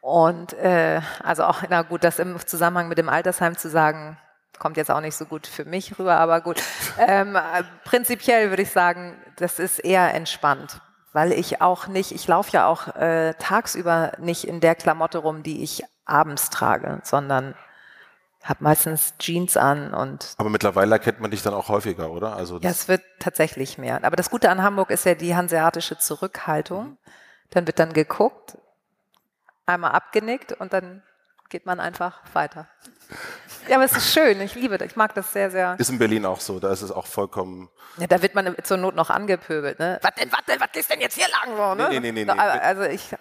Und 0.00 0.52
äh, 0.54 1.00
also 1.24 1.42
auch, 1.44 1.64
na 1.68 1.82
gut, 1.82 2.04
das 2.04 2.20
im 2.20 2.38
Zusammenhang 2.46 2.86
mit 2.86 2.98
dem 2.98 3.08
Altersheim 3.08 3.56
zu 3.56 3.68
sagen, 3.68 4.16
kommt 4.58 4.76
jetzt 4.76 4.90
auch 4.90 5.00
nicht 5.00 5.16
so 5.16 5.26
gut 5.26 5.46
für 5.46 5.64
mich 5.64 5.98
rüber, 5.98 6.16
aber 6.16 6.40
gut. 6.40 6.62
Ähm, 6.98 7.36
prinzipiell 7.84 8.48
würde 8.48 8.62
ich 8.62 8.70
sagen, 8.70 9.22
das 9.36 9.58
ist 9.58 9.80
eher 9.80 10.14
entspannt, 10.14 10.80
weil 11.16 11.32
ich 11.32 11.62
auch 11.62 11.86
nicht, 11.86 12.12
ich 12.12 12.28
laufe 12.28 12.50
ja 12.52 12.66
auch 12.66 12.94
äh, 12.94 13.32
tagsüber 13.38 14.12
nicht 14.18 14.46
in 14.46 14.60
der 14.60 14.74
Klamotte 14.74 15.16
rum, 15.16 15.42
die 15.42 15.62
ich 15.62 15.82
abends 16.04 16.50
trage, 16.50 17.00
sondern 17.04 17.54
habe 18.44 18.62
meistens 18.62 19.14
Jeans 19.18 19.56
an 19.56 19.94
und. 19.94 20.34
Aber 20.36 20.50
mittlerweile 20.50 20.92
erkennt 20.92 21.20
man 21.20 21.30
dich 21.30 21.42
dann 21.42 21.54
auch 21.54 21.70
häufiger, 21.70 22.10
oder? 22.10 22.36
Also 22.36 22.58
ja, 22.58 22.68
es 22.68 22.86
wird 22.88 23.00
tatsächlich 23.18 23.78
mehr. 23.78 24.04
Aber 24.04 24.14
das 24.14 24.28
Gute 24.28 24.50
an 24.50 24.62
Hamburg 24.62 24.90
ist 24.90 25.06
ja 25.06 25.14
die 25.14 25.34
hanseatische 25.34 25.96
Zurückhaltung. 25.96 26.84
Mhm. 26.84 26.96
Dann 27.48 27.66
wird 27.66 27.78
dann 27.78 27.94
geguckt, 27.94 28.58
einmal 29.64 29.92
abgenickt 29.92 30.52
und 30.52 30.74
dann 30.74 31.02
geht 31.48 31.66
man 31.66 31.80
einfach 31.80 32.20
weiter. 32.32 32.68
Ja, 33.68 33.76
aber 33.76 33.84
es 33.84 33.92
ist 33.92 34.12
schön, 34.12 34.40
ich 34.40 34.54
liebe 34.54 34.78
das, 34.78 34.88
ich 34.88 34.96
mag 34.96 35.14
das 35.14 35.32
sehr, 35.32 35.50
sehr. 35.50 35.76
Ist 35.78 35.90
in 35.90 35.98
Berlin 35.98 36.24
auch 36.26 36.40
so, 36.40 36.58
da 36.60 36.72
ist 36.72 36.82
es 36.82 36.90
auch 36.90 37.06
vollkommen. 37.06 37.68
Ja, 37.98 38.06
da 38.06 38.20
wird 38.22 38.34
man 38.34 38.54
zur 38.62 38.76
Not 38.76 38.94
noch 38.94 39.10
angepöbelt, 39.10 39.78
ne? 39.78 39.98
Was 40.02 40.14
denn, 40.14 40.30
was 40.32 40.44
denn, 40.46 40.60
was 40.60 40.68
ist 40.74 40.90
denn 40.90 41.00
jetzt 41.00 41.14
hier 41.14 41.28
lang 41.28 41.56
so, 41.56 41.74
ne? 41.74 41.88
Nee, 41.88 42.00
nee, 42.00 42.12
nee, 42.12 42.24
nee. 42.24 42.32
Also 42.32 42.82
ich 42.82 43.14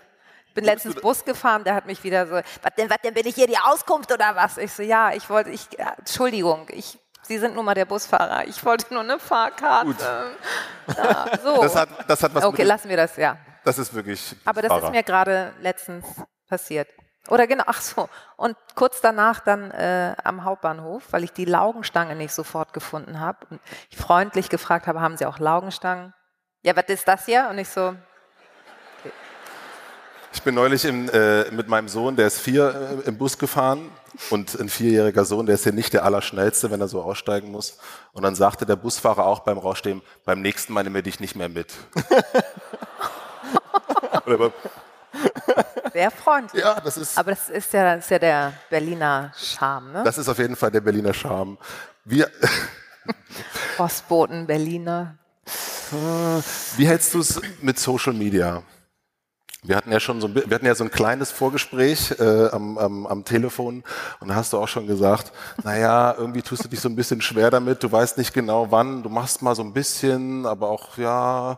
bin 0.54 0.66
letztens 0.66 0.96
Bus 0.96 1.24
gefahren, 1.26 1.64
der 1.64 1.76
hat 1.76 1.86
mich 1.86 2.04
wieder 2.04 2.28
so, 2.28 2.36
was 2.36 2.76
denn, 2.78 2.90
was 2.90 2.98
denn, 3.04 3.14
bin 3.14 3.28
ich 3.28 3.36
hier 3.36 3.48
die 3.48 3.58
Auskunft 3.58 4.12
oder 4.12 4.36
was? 4.36 4.58
Ich 4.58 4.72
so, 4.72 4.84
ja, 4.84 5.12
ich 5.14 5.30
wollte, 5.30 5.50
ich, 5.50 5.68
Entschuldigung, 5.98 6.68
ich, 6.70 7.00
Sie 7.24 7.40
sind 7.40 7.56
nun 7.56 7.66
mal 7.66 7.74
der 7.74 7.86
Busfahrer, 7.86 8.48
ich 8.48 8.64
wollte 8.64 8.94
nur 8.94 9.02
eine 9.02 9.18
Fahrkarte. 9.18 9.88
Gut. 9.88 10.96
Ja, 10.96 11.26
so. 11.44 11.60
Das 11.60 11.76
hat, 11.76 11.90
das 12.08 12.22
hat 12.22 12.36
was 12.36 12.44
Okay, 12.44 12.62
lassen 12.62 12.88
wir 12.88 12.98
das, 12.98 13.18
ja. 13.18 13.38
Das 13.64 13.80
ist 13.80 13.92
wirklich. 13.96 14.36
Aber 14.46 14.62
das 14.62 14.70
Fahrer. 14.70 14.86
ist 14.86 14.92
mir 14.92 15.02
gerade 15.02 15.52
letztens 15.60 16.06
passiert. 16.48 16.88
Oder 17.30 17.48
genau, 17.48 17.64
ach 17.66 17.82
so. 17.82 18.08
Und 18.38 18.56
kurz 18.76 19.02
danach 19.02 19.40
dann 19.40 19.72
äh, 19.72 20.16
am 20.24 20.44
Hauptbahnhof, 20.44 21.04
weil 21.12 21.24
ich 21.24 21.32
die 21.32 21.46
Laugenstange 21.46 22.16
nicht 22.16 22.34
sofort 22.34 22.74
gefunden 22.74 23.20
habe 23.20 23.40
und 23.50 23.60
ich 23.90 23.98
freundlich 23.98 24.50
gefragt 24.50 24.86
habe, 24.86 25.02
haben 25.02 25.18
Sie 25.18 25.26
auch 25.26 25.40
Laugenstangen? 25.40 26.14
Ja, 26.62 26.76
was 26.76 26.86
ist 26.88 27.08
das 27.08 27.26
hier? 27.26 27.48
Und 27.50 27.58
ich 27.58 27.70
so. 27.70 27.96
Okay. 29.00 29.12
Ich 30.34 30.44
bin 30.44 30.54
neulich 30.54 30.86
im, 30.86 31.10
äh, 31.10 31.50
mit 31.52 31.68
meinem 31.68 31.88
Sohn, 31.88 32.16
der 32.16 32.28
ist 32.28 32.40
vier, 32.40 33.02
äh, 33.04 33.08
im 33.08 33.18
Bus 33.18 33.40
gefahren 33.40 33.90
und 34.30 34.60
ein 34.60 34.70
vierjähriger 34.70 35.26
Sohn, 35.26 35.48
der 35.48 35.56
ist 35.56 35.66
ja 35.66 35.72
nicht 35.72 35.94
der 35.94 36.06
Allerschnellste, 36.06 36.70
wenn 36.70 36.82
er 36.82 36.88
so 36.88 37.02
aussteigen 37.02 37.52
muss. 37.52 37.80
Und 38.14 38.24
dann 38.24 38.36
sagte 38.36 38.66
der 38.66 38.76
Busfahrer 38.76 39.26
auch 39.26 39.40
beim 39.40 39.58
Rausstehen, 39.58 40.02
beim 40.26 40.42
nächsten 40.42 40.74
Mal 40.74 40.84
nehme 40.84 41.00
ich 41.00 41.06
dich 41.06 41.20
nicht 41.20 41.36
mehr 41.36 41.50
mit. 41.50 41.74
Oder 44.26 44.52
sehr 45.94 46.12
freundlich. 46.12 46.64
Ja, 46.64 46.80
das 46.80 46.98
ist. 46.98 47.18
Aber 47.18 47.32
das 47.32 47.50
ist 47.50 47.74
ja, 47.74 47.96
das 47.96 48.06
ist 48.06 48.12
ja 48.12 48.20
der 48.20 48.54
Berliner 48.70 49.32
Charme, 49.38 49.92
ne? 49.92 50.04
Das 50.04 50.18
ist 50.18 50.28
auf 50.28 50.38
jeden 50.38 50.56
Fall 50.56 50.72
der 50.72 50.82
Berliner 50.82 51.14
Charme. 51.14 51.58
Wir. 52.04 52.30
Postboten, 53.78 54.48
Berliner. 54.48 55.18
Wie 56.78 56.88
hältst 56.88 57.14
du 57.14 57.20
es 57.20 57.40
mit 57.62 57.78
Social 57.78 58.14
Media? 58.14 58.64
Wir 59.68 59.76
hatten 59.76 59.92
ja 59.92 60.00
schon 60.00 60.22
so 60.22 60.28
ein, 60.28 60.36
wir 60.36 60.54
hatten 60.54 60.66
ja 60.66 60.76
so 60.76 60.84
ein 60.84 60.92
kleines 60.92 61.32
Vorgespräch 61.32 62.12
äh, 62.20 62.50
am, 62.50 62.78
am, 62.78 63.08
am 63.08 63.26
Telefon 63.26 63.84
und 64.20 64.28
da 64.28 64.36
hast 64.36 64.54
du 64.54 64.60
auch 64.60 64.68
schon 64.68 64.86
gesagt, 64.86 65.32
naja, 65.64 66.14
irgendwie 66.18 66.44
tust 66.44 66.64
du 66.64 66.68
dich 66.68 66.80
so 66.80 66.90
ein 66.90 66.96
bisschen 66.96 67.22
schwer 67.22 67.50
damit, 67.50 67.82
du 67.82 67.92
weißt 67.92 68.18
nicht 68.20 68.34
genau 68.34 68.70
wann, 68.70 69.02
du 69.02 69.10
machst 69.10 69.42
mal 69.42 69.56
so 69.56 69.64
ein 69.64 69.74
bisschen, 69.74 70.46
aber 70.46 70.70
auch 70.70 70.98
ja. 70.98 71.58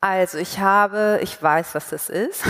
Also 0.00 0.38
ich 0.38 0.60
habe, 0.60 1.18
ich 1.22 1.42
weiß, 1.42 1.74
was 1.74 1.90
das 1.90 2.08
ist. 2.08 2.44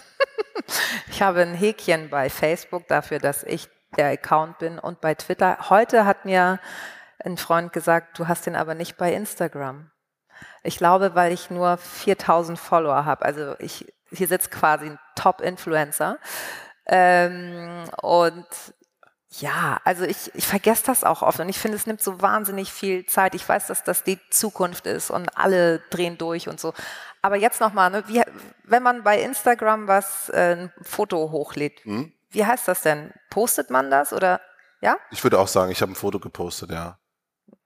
ich 1.08 1.22
habe 1.22 1.42
ein 1.42 1.54
Häkchen 1.54 2.10
bei 2.10 2.28
Facebook 2.28 2.88
dafür, 2.88 3.20
dass 3.20 3.44
ich 3.44 3.68
der 3.96 4.08
Account 4.10 4.58
bin 4.58 4.80
und 4.80 5.00
bei 5.00 5.14
Twitter. 5.14 5.70
Heute 5.70 6.04
hat 6.04 6.24
mir 6.24 6.58
ein 7.20 7.36
Freund 7.36 7.72
gesagt, 7.72 8.18
du 8.18 8.26
hast 8.26 8.46
den 8.46 8.56
aber 8.56 8.74
nicht 8.74 8.96
bei 8.96 9.14
Instagram. 9.14 9.90
Ich 10.64 10.76
glaube, 10.76 11.14
weil 11.14 11.32
ich 11.32 11.48
nur 11.48 11.76
4000 11.76 12.58
Follower 12.58 13.04
habe. 13.04 13.24
Also 13.24 13.54
ich, 13.60 13.92
hier 14.10 14.26
sitzt 14.26 14.50
quasi 14.50 14.86
ein 14.86 14.98
Top-Influencer. 15.14 16.18
Ähm, 16.86 17.84
und 18.02 18.46
ja, 19.40 19.80
also 19.84 20.04
ich, 20.04 20.34
ich 20.34 20.46
vergesse 20.46 20.84
das 20.86 21.04
auch 21.04 21.22
oft 21.22 21.40
und 21.40 21.48
ich 21.48 21.58
finde, 21.58 21.76
es 21.76 21.86
nimmt 21.86 22.02
so 22.02 22.20
wahnsinnig 22.20 22.72
viel 22.72 23.06
Zeit. 23.06 23.34
Ich 23.34 23.48
weiß, 23.48 23.66
dass 23.66 23.82
das 23.82 24.04
die 24.04 24.18
Zukunft 24.30 24.86
ist 24.86 25.10
und 25.10 25.36
alle 25.36 25.80
drehen 25.90 26.18
durch 26.18 26.48
und 26.48 26.60
so. 26.60 26.72
Aber 27.22 27.36
jetzt 27.36 27.60
nochmal, 27.60 27.90
ne, 27.90 28.04
wie, 28.06 28.22
wenn 28.64 28.82
man 28.82 29.02
bei 29.02 29.20
Instagram 29.20 29.88
was, 29.88 30.28
äh, 30.28 30.56
ein 30.56 30.72
Foto 30.82 31.30
hochlädt, 31.30 31.84
hm? 31.84 32.12
wie 32.30 32.44
heißt 32.44 32.68
das 32.68 32.82
denn? 32.82 33.12
Postet 33.30 33.70
man 33.70 33.90
das 33.90 34.12
oder 34.12 34.40
ja? 34.80 34.98
Ich 35.10 35.24
würde 35.24 35.38
auch 35.38 35.48
sagen, 35.48 35.72
ich 35.72 35.80
habe 35.80 35.92
ein 35.92 35.96
Foto 35.96 36.20
gepostet, 36.20 36.70
ja. 36.70 36.98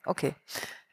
Okay. 0.05 0.35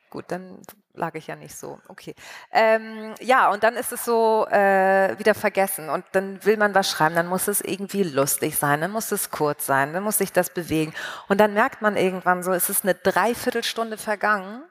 Gut, 0.09 0.25
dann 0.29 0.61
lag 0.95 1.15
ich 1.15 1.27
ja 1.27 1.35
nicht 1.35 1.55
so. 1.57 1.79
Okay. 1.87 2.15
Ähm, 2.51 3.13
ja, 3.19 3.49
und 3.49 3.63
dann 3.63 3.75
ist 3.75 3.91
es 3.91 4.05
so 4.05 4.47
äh, 4.49 5.17
wieder 5.17 5.33
vergessen 5.35 5.89
und 5.89 6.05
dann 6.13 6.43
will 6.45 6.57
man 6.57 6.73
was 6.75 6.89
schreiben, 6.89 7.15
dann 7.15 7.27
muss 7.27 7.47
es 7.47 7.61
irgendwie 7.61 8.03
lustig 8.03 8.57
sein, 8.57 8.81
dann 8.81 8.91
muss 8.91 9.11
es 9.11 9.31
kurz 9.31 9.65
sein, 9.65 9.93
dann 9.93 10.03
muss 10.03 10.17
sich 10.17 10.31
das 10.31 10.49
bewegen. 10.49 10.93
Und 11.27 11.39
dann 11.39 11.53
merkt 11.53 11.81
man 11.81 11.97
irgendwann 11.97 12.43
so, 12.43 12.51
es 12.53 12.69
ist 12.69 12.83
eine 12.83 12.95
Dreiviertelstunde 12.95 13.97
vergangen. 13.97 14.63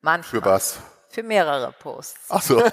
Manchmal. 0.00 0.40
Für 0.42 0.46
was? 0.46 0.78
Für 1.10 1.22
mehrere 1.22 1.72
Posts. 1.72 2.26
Ach 2.28 2.42
so. 2.42 2.62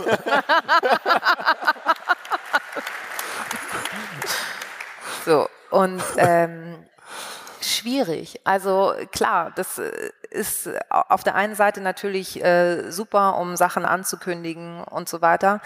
so, 5.26 5.50
und 5.70 6.04
ähm, 6.18 6.86
schwierig. 7.74 8.42
Also 8.44 8.94
klar, 9.12 9.52
das 9.56 9.78
äh, 9.78 9.92
ist 10.30 10.70
auf 10.90 11.24
der 11.24 11.36
einen 11.36 11.56
Seite 11.56 11.82
natürlich 11.82 12.44
äh, 12.44 12.92
super, 12.92 13.38
um 13.38 13.56
Sachen 13.56 13.86
anzukündigen 13.86 14.84
und 14.84 15.10
so 15.10 15.22
weiter. 15.22 15.62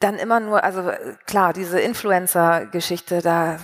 Dann 0.00 0.18
immer 0.18 0.40
nur, 0.40 0.64
also 0.64 0.90
klar, 1.26 1.52
diese 1.52 1.80
Influencer-Geschichte, 1.80 3.22
da 3.22 3.58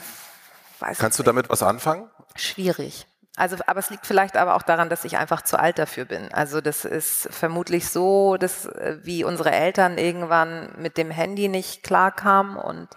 weiß 0.79 0.99
Kannst 0.99 1.19
du 1.19 1.23
damit 1.23 1.49
was 1.49 1.63
anfangen? 1.63 2.09
Schwierig. 2.37 3.07
Also, 3.39 3.57
aber 3.67 3.81
es 3.81 3.91
liegt 3.91 4.07
vielleicht 4.07 4.35
aber 4.39 4.55
auch 4.55 4.63
daran, 4.63 4.89
dass 4.89 5.05
ich 5.05 5.19
einfach 5.19 5.43
zu 5.43 5.59
alt 5.59 5.79
dafür 5.79 6.07
bin. 6.07 6.33
Also 6.33 6.63
das 6.63 6.87
ist 6.87 7.29
vermutlich 7.31 7.91
so, 7.91 8.39
dass 8.39 8.65
äh, 8.65 8.99
wie 9.03 9.25
unsere 9.25 9.53
Eltern 9.53 9.99
irgendwann 9.99 10.71
mit 10.79 10.97
dem 10.97 11.11
Handy 11.11 11.49
nicht 11.49 11.83
klarkamen 11.83 12.57
und 12.57 12.89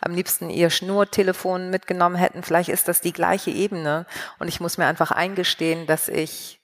am 0.00 0.14
liebsten 0.14 0.50
ihr 0.50 0.70
Schnurtelefon 0.70 1.70
mitgenommen 1.70 2.14
hätten. 2.14 2.44
Vielleicht 2.44 2.68
ist 2.68 2.86
das 2.86 3.00
die 3.00 3.12
gleiche 3.12 3.50
Ebene. 3.50 4.06
Und 4.38 4.46
ich 4.46 4.60
muss 4.60 4.78
mir 4.78 4.86
einfach 4.86 5.10
eingestehen, 5.10 5.88
dass 5.88 6.06
ich 6.08 6.60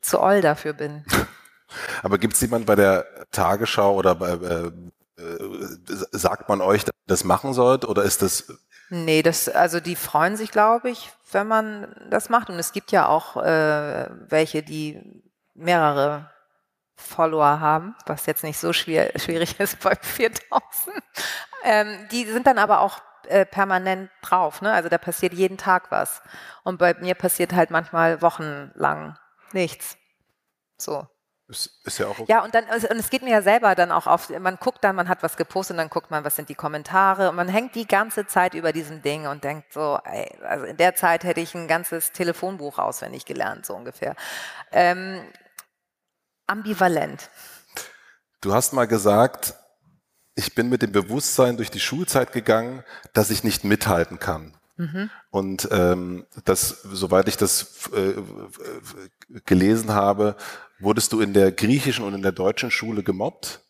zu 0.00 0.20
oll 0.20 0.40
dafür 0.40 0.72
bin. 0.72 1.04
Aber 2.04 2.18
gibt 2.18 2.34
es 2.34 2.40
jemanden 2.40 2.66
bei 2.66 2.76
der 2.76 3.04
Tagesschau 3.32 3.96
oder 3.96 4.14
bei, 4.14 4.30
äh, 4.30 4.70
äh, 5.20 6.06
sagt 6.12 6.48
man 6.48 6.60
euch, 6.60 6.84
dass 6.84 6.94
ihr 6.94 7.08
das 7.08 7.24
machen 7.24 7.52
sollt 7.52 7.84
oder 7.84 8.04
ist 8.04 8.22
das 8.22 8.52
Nee, 8.92 9.22
das, 9.22 9.48
also 9.48 9.78
die 9.78 9.94
freuen 9.94 10.36
sich, 10.36 10.50
glaube 10.50 10.90
ich, 10.90 11.12
wenn 11.30 11.46
man 11.46 11.94
das 12.10 12.28
macht. 12.28 12.50
Und 12.50 12.58
es 12.58 12.72
gibt 12.72 12.90
ja 12.90 13.06
auch 13.06 13.36
äh, 13.36 14.08
welche, 14.28 14.64
die 14.64 15.00
mehrere 15.54 16.28
Follower 16.96 17.60
haben, 17.60 17.94
was 18.06 18.26
jetzt 18.26 18.42
nicht 18.42 18.58
so 18.58 18.72
schwer, 18.72 19.12
schwierig 19.16 19.58
ist 19.60 19.78
bei 19.80 19.94
4000. 20.00 20.96
Ähm, 21.62 22.08
die 22.10 22.24
sind 22.24 22.48
dann 22.48 22.58
aber 22.58 22.80
auch 22.80 23.00
äh, 23.28 23.46
permanent 23.46 24.10
drauf. 24.22 24.60
Ne? 24.60 24.72
Also 24.72 24.88
da 24.88 24.98
passiert 24.98 25.34
jeden 25.34 25.56
Tag 25.56 25.92
was. 25.92 26.20
Und 26.64 26.78
bei 26.78 26.94
mir 26.94 27.14
passiert 27.14 27.52
halt 27.52 27.70
manchmal 27.70 28.20
wochenlang 28.22 29.16
nichts. 29.52 29.96
So. 30.78 31.06
Ist, 31.50 31.68
ist 31.84 31.98
ja 31.98 32.06
auch 32.06 32.18
okay. 32.20 32.26
Ja, 32.28 32.44
und 32.44 32.54
dann, 32.54 32.64
also, 32.70 32.88
und 32.88 32.98
es 32.98 33.10
geht 33.10 33.22
mir 33.22 33.30
ja 33.30 33.42
selber 33.42 33.74
dann 33.74 33.90
auch 33.90 34.06
auf, 34.06 34.30
man 34.30 34.56
guckt 34.56 34.84
dann, 34.84 34.94
man 34.94 35.08
hat 35.08 35.24
was 35.24 35.36
gepostet 35.36 35.74
und 35.74 35.78
dann 35.78 35.90
guckt 35.90 36.08
man, 36.12 36.22
was 36.22 36.36
sind 36.36 36.48
die 36.48 36.54
Kommentare 36.54 37.28
und 37.28 37.34
man 37.34 37.48
hängt 37.48 37.74
die 37.74 37.88
ganze 37.88 38.24
Zeit 38.24 38.54
über 38.54 38.72
diesem 38.72 39.02
Ding 39.02 39.26
und 39.26 39.42
denkt 39.42 39.72
so, 39.72 39.98
ey, 40.04 40.32
also 40.44 40.64
in 40.64 40.76
der 40.76 40.94
Zeit 40.94 41.24
hätte 41.24 41.40
ich 41.40 41.52
ein 41.56 41.66
ganzes 41.66 42.12
Telefonbuch 42.12 42.78
auswendig 42.78 43.24
gelernt, 43.24 43.66
so 43.66 43.74
ungefähr. 43.74 44.14
Ähm, 44.70 45.26
ambivalent. 46.46 47.30
Du 48.40 48.54
hast 48.54 48.72
mal 48.72 48.86
gesagt, 48.86 49.54
ich 50.36 50.54
bin 50.54 50.68
mit 50.68 50.82
dem 50.82 50.92
Bewusstsein 50.92 51.56
durch 51.56 51.72
die 51.72 51.80
Schulzeit 51.80 52.32
gegangen, 52.32 52.84
dass 53.12 53.30
ich 53.30 53.42
nicht 53.42 53.64
mithalten 53.64 54.20
kann. 54.20 54.56
Mhm. 54.80 55.10
Und 55.30 55.68
ähm, 55.72 56.24
das, 56.46 56.80
soweit 56.84 57.28
ich 57.28 57.36
das 57.36 57.90
äh, 57.94 58.14
gelesen 59.44 59.92
habe, 59.92 60.36
wurdest 60.78 61.12
du 61.12 61.20
in 61.20 61.34
der 61.34 61.52
griechischen 61.52 62.02
und 62.02 62.14
in 62.14 62.22
der 62.22 62.32
deutschen 62.32 62.70
Schule 62.70 63.02
gemobbt? 63.02 63.60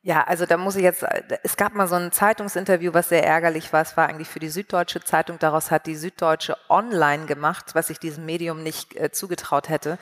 Ja, 0.00 0.24
also 0.24 0.46
da 0.46 0.56
muss 0.56 0.76
ich 0.76 0.84
jetzt, 0.84 1.04
es 1.42 1.58
gab 1.58 1.74
mal 1.74 1.86
so 1.86 1.96
ein 1.96 2.12
Zeitungsinterview, 2.12 2.94
was 2.94 3.10
sehr 3.10 3.26
ärgerlich 3.26 3.74
war. 3.74 3.82
Es 3.82 3.94
war 3.98 4.08
eigentlich 4.08 4.28
für 4.28 4.38
die 4.38 4.48
Süddeutsche 4.48 5.02
Zeitung. 5.02 5.38
Daraus 5.38 5.70
hat 5.70 5.84
die 5.86 5.96
Süddeutsche 5.96 6.56
online 6.70 7.26
gemacht, 7.26 7.74
was 7.74 7.90
ich 7.90 7.98
diesem 7.98 8.24
Medium 8.24 8.62
nicht 8.62 8.96
äh, 8.96 9.10
zugetraut 9.12 9.68
hätte. 9.68 9.98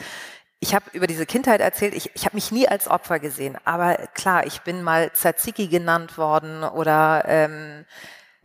Ich 0.61 0.77
habe 0.77 0.85
über 0.93 1.09
diese 1.09 1.27
Kindheit 1.27 1.61
erzählt, 1.61 1.93
ich, 1.93 2.13
ich 2.15 2.25
habe 2.25 2.37
mich 2.37 2.53
nie 2.53 2.69
als 2.69 2.87
Opfer 2.87 3.19
gesehen. 3.19 3.59
Aber 3.65 3.97
klar, 4.15 4.47
ich 4.47 4.61
bin 4.61 4.85
mal 4.85 5.11
Tzatziki 5.13 5.67
genannt 5.67 6.19
worden 6.19 6.63
oder 6.63 7.25
ähm, 7.27 7.85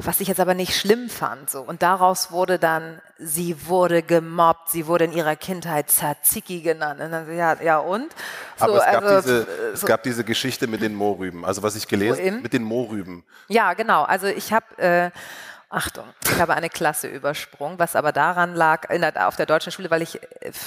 was 0.05 0.19
ich 0.19 0.27
jetzt 0.27 0.39
aber 0.39 0.53
nicht 0.53 0.75
schlimm 0.75 1.09
fand. 1.09 1.49
So. 1.49 1.61
Und 1.61 1.81
daraus 1.81 2.31
wurde 2.31 2.59
dann, 2.59 3.01
sie 3.17 3.67
wurde 3.67 4.01
gemobbt, 4.03 4.69
sie 4.69 4.87
wurde 4.87 5.05
in 5.05 5.11
ihrer 5.13 5.35
Kindheit 5.35 5.89
Tzatziki 5.89 6.61
genannt. 6.61 6.99
Und 7.01 7.11
dann 7.11 7.35
ja, 7.35 7.55
ja 7.61 7.77
und? 7.79 8.13
So, 8.57 8.65
aber 8.65 8.77
es 8.77 8.85
gab, 8.85 9.03
also, 9.03 9.21
diese, 9.21 9.43
so, 9.43 9.73
es 9.73 9.85
gab 9.85 10.03
diese 10.03 10.23
Geschichte 10.23 10.67
mit 10.67 10.81
den 10.81 10.95
Mohrrüben, 10.95 11.45
also 11.45 11.63
was 11.63 11.75
ich 11.75 11.87
gelesen 11.87 12.25
habe, 12.25 12.41
mit 12.41 12.53
den 12.53 12.63
Mohrrüben. 12.63 13.23
Ja, 13.47 13.73
genau. 13.73 14.03
Also 14.03 14.27
ich 14.27 14.53
habe... 14.53 14.77
Äh, 14.77 15.11
Achtung, 15.73 16.03
ich 16.25 16.37
habe 16.41 16.53
eine 16.53 16.69
Klasse 16.69 17.07
übersprungen, 17.07 17.79
was 17.79 17.95
aber 17.95 18.11
daran 18.11 18.55
lag, 18.55 18.89
der, 18.89 19.29
auf 19.29 19.37
der 19.37 19.45
deutschen 19.45 19.71
Schule, 19.71 19.89
weil 19.89 20.01
ich, 20.01 20.19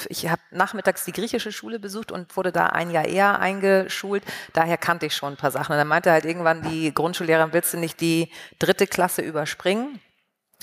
ich 0.09 0.31
habe 0.31 0.41
nachmittags 0.51 1.05
die 1.05 1.13
griechische 1.13 1.53
Schule 1.53 1.79
besucht 1.79 2.11
und 2.11 2.35
wurde 2.39 2.53
da 2.53 2.69
ein 2.69 2.91
Jahr 2.91 3.05
eher 3.05 3.39
eingeschult. 3.39 4.25
Daher 4.55 4.79
kannte 4.79 5.05
ich 5.05 5.15
schon 5.15 5.35
ein 5.35 5.37
paar 5.37 5.51
Sachen. 5.51 5.73
Und 5.73 5.79
dann 5.79 5.89
meinte 5.89 6.11
halt 6.11 6.25
irgendwann 6.25 6.63
die 6.63 6.95
Grundschullehrerin, 6.95 7.53
willst 7.53 7.75
du 7.75 7.77
nicht 7.77 8.01
die 8.01 8.33
dritte 8.59 8.87
Klasse 8.87 9.21
überspringen? 9.21 10.01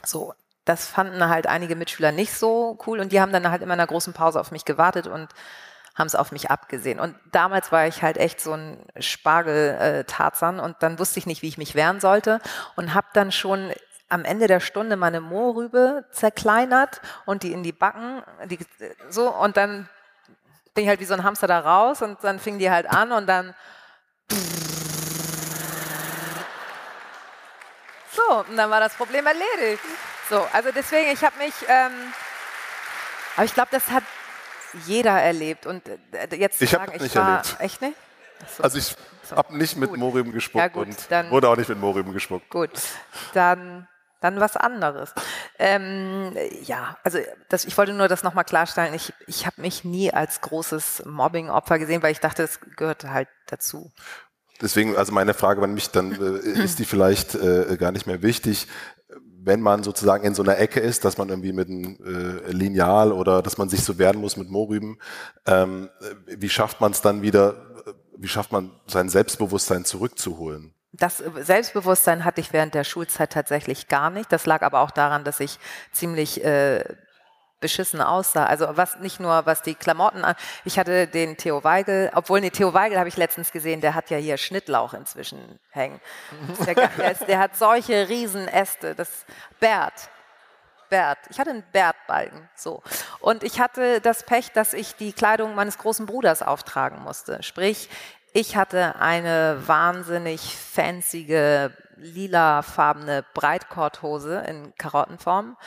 So, 0.03 0.33
das 0.65 0.87
fanden 0.87 1.29
halt 1.29 1.45
einige 1.45 1.75
Mitschüler 1.75 2.11
nicht 2.11 2.33
so 2.33 2.79
cool 2.87 2.99
und 2.99 3.11
die 3.11 3.21
haben 3.21 3.31
dann 3.31 3.51
halt 3.51 3.61
immer 3.61 3.75
in 3.75 3.79
einer 3.79 3.87
großen 3.87 4.13
Pause 4.13 4.39
auf 4.39 4.49
mich 4.49 4.65
gewartet 4.65 5.05
und 5.05 5.29
haben 5.93 6.07
es 6.07 6.15
auf 6.15 6.31
mich 6.31 6.49
abgesehen. 6.49 6.99
Und 6.99 7.15
damals 7.31 7.71
war 7.71 7.85
ich 7.85 8.01
halt 8.01 8.17
echt 8.17 8.41
so 8.41 8.53
ein 8.53 8.83
Spargel-Tarzan 8.99 10.59
und 10.59 10.77
dann 10.79 10.97
wusste 10.97 11.19
ich 11.19 11.27
nicht, 11.27 11.43
wie 11.43 11.47
ich 11.49 11.59
mich 11.59 11.75
wehren 11.75 11.99
sollte 11.99 12.41
und 12.75 12.95
habe 12.95 13.07
dann 13.13 13.31
schon 13.31 13.71
am 14.11 14.25
Ende 14.25 14.47
der 14.47 14.59
Stunde 14.59 14.97
meine 14.97 15.21
Mohrrübe 15.21 16.05
zerkleinert 16.11 17.01
und 17.25 17.43
die 17.43 17.53
in 17.53 17.63
die 17.63 17.71
Backen, 17.71 18.21
die, 18.45 18.59
so, 19.09 19.29
und 19.29 19.55
dann 19.55 19.87
bin 20.73 20.83
ich 20.83 20.89
halt 20.89 20.99
wie 20.99 21.05
so 21.05 21.13
ein 21.13 21.23
Hamster 21.23 21.47
da 21.47 21.59
raus 21.59 22.01
und 22.01 22.21
dann 22.23 22.39
fing 22.39 22.59
die 22.59 22.69
halt 22.69 22.89
an 22.89 23.13
und 23.13 23.27
dann 23.27 23.55
so, 28.11 28.43
und 28.49 28.57
dann 28.57 28.69
war 28.69 28.81
das 28.81 28.93
Problem 28.95 29.25
erledigt. 29.25 29.83
So, 30.29 30.45
also 30.51 30.71
deswegen, 30.75 31.11
ich 31.11 31.23
habe 31.23 31.37
mich, 31.37 31.53
ähm, 31.67 32.13
aber 33.35 33.45
ich 33.45 33.53
glaube, 33.53 33.69
das 33.71 33.89
hat 33.91 34.03
jeder 34.85 35.21
erlebt 35.21 35.65
und 35.65 35.87
äh, 35.87 36.35
jetzt 36.35 36.61
ich 36.61 36.73
habe 36.73 36.91
nicht 36.97 37.15
war, 37.15 37.37
erlebt. 37.37 37.55
Echt 37.59 37.81
nicht? 37.81 37.97
So. 38.57 38.63
Also 38.63 38.77
ich 38.77 38.95
so. 39.23 39.37
habe 39.37 39.57
nicht 39.57 39.77
mit 39.77 39.95
Mohrrüben 39.95 40.33
gespuckt 40.33 40.61
ja, 40.61 40.67
gut, 40.67 40.87
und 40.87 41.11
dann, 41.11 41.29
wurde 41.31 41.47
auch 41.47 41.55
nicht 41.55 41.69
mit 41.69 41.79
Mohrrüben 41.79 42.11
gespuckt. 42.11 42.49
Gut, 42.49 42.71
dann 43.33 43.87
dann 44.21 44.39
was 44.39 44.55
anderes. 44.55 45.13
Ähm, 45.59 46.31
ja, 46.63 46.97
also 47.03 47.19
das, 47.49 47.65
ich 47.65 47.77
wollte 47.77 47.93
nur 47.93 48.07
das 48.07 48.23
nochmal 48.23 48.45
klarstellen. 48.45 48.93
Ich, 48.93 49.13
ich 49.27 49.45
habe 49.45 49.61
mich 49.61 49.83
nie 49.83 50.13
als 50.13 50.39
großes 50.41 51.03
Mobbing-Opfer 51.05 51.79
gesehen, 51.79 52.01
weil 52.01 52.13
ich 52.13 52.19
dachte, 52.19 52.43
es 52.43 52.59
gehört 52.77 53.03
halt 53.03 53.27
dazu. 53.47 53.91
Deswegen, 54.61 54.95
also 54.95 55.11
meine 55.11 55.33
Frage 55.33 55.61
an 55.63 55.73
mich, 55.73 55.89
dann 55.89 56.11
äh, 56.11 56.63
ist 56.63 56.79
die 56.79 56.85
vielleicht 56.85 57.35
äh, 57.35 57.75
gar 57.77 57.91
nicht 57.91 58.05
mehr 58.05 58.21
wichtig. 58.21 58.67
Wenn 59.43 59.59
man 59.59 59.81
sozusagen 59.81 60.23
in 60.23 60.35
so 60.35 60.43
einer 60.43 60.59
Ecke 60.59 60.79
ist, 60.79 61.03
dass 61.03 61.17
man 61.17 61.29
irgendwie 61.29 61.51
mit 61.51 61.67
einem 61.67 61.97
äh, 62.05 62.51
Lineal 62.51 63.11
oder 63.11 63.41
dass 63.41 63.57
man 63.57 63.69
sich 63.69 63.83
so 63.83 63.97
werden 63.97 64.21
muss 64.21 64.37
mit 64.37 64.51
Mohrrüben, 64.51 64.99
ähm, 65.47 65.89
wie 66.27 66.49
schafft 66.49 66.79
man 66.79 66.91
es 66.91 67.01
dann 67.01 67.23
wieder, 67.23 67.55
wie 68.15 68.27
schafft 68.27 68.51
man 68.51 68.69
sein 68.85 69.09
Selbstbewusstsein 69.09 69.83
zurückzuholen? 69.83 70.75
Das 70.93 71.17
Selbstbewusstsein 71.17 72.25
hatte 72.25 72.41
ich 72.41 72.51
während 72.51 72.73
der 72.73 72.83
Schulzeit 72.83 73.31
tatsächlich 73.31 73.87
gar 73.87 74.09
nicht. 74.09 74.31
Das 74.31 74.45
lag 74.45 74.61
aber 74.61 74.81
auch 74.81 74.91
daran, 74.91 75.23
dass 75.23 75.39
ich 75.39 75.57
ziemlich 75.93 76.43
äh, 76.43 76.83
beschissen 77.61 78.01
aussah. 78.01 78.45
Also 78.45 78.75
was 78.75 78.99
nicht 78.99 79.21
nur 79.21 79.45
was 79.45 79.61
die 79.61 79.75
Klamotten 79.75 80.25
an. 80.25 80.35
Ich 80.65 80.77
hatte 80.77 81.07
den 81.07 81.37
Theo 81.37 81.63
Weigel, 81.63 82.11
obwohl 82.13 82.41
nee, 82.41 82.49
Theo 82.49 82.73
Weigel 82.73 82.99
habe 82.99 83.07
ich 83.07 83.15
letztens 83.15 83.53
gesehen, 83.53 83.79
der 83.79 83.93
hat 83.93 84.09
ja 84.09 84.17
hier 84.17 84.37
Schnittlauch 84.37 84.93
inzwischen 84.93 85.59
hängen. 85.69 86.01
Der, 86.65 86.75
der, 86.75 87.13
der 87.13 87.39
hat 87.39 87.55
solche 87.55 88.09
Riesenäste. 88.09 88.95
Das 88.95 89.25
Bert. 89.59 90.09
Bert. 90.89 91.19
Ich 91.29 91.39
hatte 91.39 91.51
einen 91.51 91.63
Bertbalken. 91.71 92.49
So. 92.55 92.83
Und 93.19 93.43
ich 93.43 93.61
hatte 93.61 94.01
das 94.01 94.23
Pech, 94.23 94.51
dass 94.51 94.73
ich 94.73 94.95
die 94.95 95.13
Kleidung 95.13 95.55
meines 95.55 95.77
großen 95.77 96.05
Bruders 96.05 96.41
auftragen 96.41 97.01
musste. 97.01 97.41
Sprich, 97.43 97.89
ich 98.33 98.55
hatte 98.55 98.95
eine 98.97 99.61
wahnsinnig 99.65 100.41
fancy 100.55 101.69
lilafarbene 101.97 103.23
Breitkorthose 103.33 104.43
in 104.47 104.73
Karottenform 104.77 105.57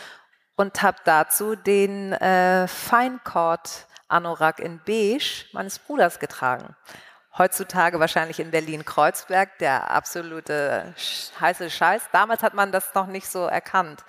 und 0.56 0.82
habe 0.82 0.98
dazu 1.04 1.54
den 1.56 2.12
äh, 2.12 2.66
Feinkord 2.66 3.86
Anorak 4.08 4.58
in 4.60 4.80
beige 4.84 5.46
meines 5.52 5.78
Bruders 5.78 6.18
getragen. 6.18 6.76
Heutzutage 7.36 7.98
wahrscheinlich 7.98 8.38
in 8.38 8.50
Berlin-Kreuzberg 8.50 9.58
der 9.58 9.90
absolute 9.90 10.94
heiße 11.40 11.68
Scheiß. 11.68 12.02
Damals 12.12 12.42
hat 12.42 12.54
man 12.54 12.70
das 12.70 12.94
noch 12.94 13.06
nicht 13.06 13.26
so 13.26 13.46
erkannt. 13.46 14.04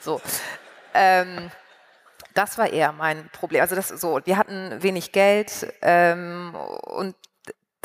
So. 0.00 0.20
Ähm, 0.92 1.50
das 2.34 2.58
war 2.58 2.68
eher 2.68 2.92
mein 2.92 3.30
Problem. 3.30 3.62
Also 3.62 3.74
das 3.74 3.88
so, 3.88 4.20
wir 4.24 4.36
hatten 4.36 4.82
wenig 4.82 5.12
Geld 5.12 5.72
ähm, 5.80 6.54
und 6.54 7.16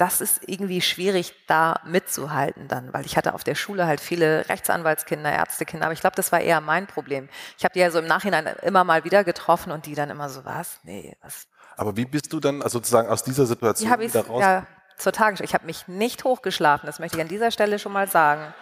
das 0.02 0.20
ist 0.20 0.42
irgendwie 0.48 0.82
schwierig, 0.82 1.36
da 1.46 1.80
mitzuhalten 1.86 2.68
dann, 2.68 2.92
weil 2.92 3.06
ich 3.06 3.18
hatte 3.18 3.36
auf 3.36 3.44
der 3.44 3.54
Schule 3.54 3.86
halt 3.86 4.02
viele 4.02 4.50
Rechtsanwaltskinder, 4.50 5.32
Ärztekinder, 5.32 5.86
aber 5.86 5.94
ich 5.94 6.02
glaube, 6.02 6.16
das 6.16 6.32
war 6.32 6.40
eher 6.40 6.60
mein 6.60 6.88
Problem. 6.88 7.30
Ich 7.56 7.64
habe 7.64 7.76
die 7.76 7.82
ja 7.82 7.92
so 7.92 8.00
im 8.00 8.08
Nachhinein 8.08 8.48
immer 8.64 8.84
mal 8.84 9.04
wieder 9.04 9.24
getroffen 9.24 9.72
und 9.72 9.86
die 9.86 9.94
dann 9.94 10.10
immer 10.10 10.28
so, 10.28 10.44
was? 10.44 10.80
Nee, 10.82 11.16
was? 11.22 11.46
Aber 11.78 11.96
wie 11.98 12.06
bist 12.06 12.34
du 12.34 12.40
dann 12.40 12.64
also 12.64 12.80
sozusagen 12.80 13.10
aus 13.10 13.24
dieser 13.24 13.46
Situation 13.46 14.00
wieder 14.00 14.26
raus? 14.26 14.42
Ja, 14.42 14.66
zur 14.98 15.12
Tagesschau. 15.12 15.44
Ich 15.44 15.54
habe 15.54 15.68
mich 15.68 15.88
nicht 15.88 16.24
hochgeschlafen, 16.24 16.88
das 16.88 16.98
möchte 16.98 17.18
ich 17.18 17.22
an 17.22 17.30
dieser 17.30 17.52
Stelle 17.52 17.78
schon 17.78 17.94
mal 17.94 18.08
sagen. 18.08 18.56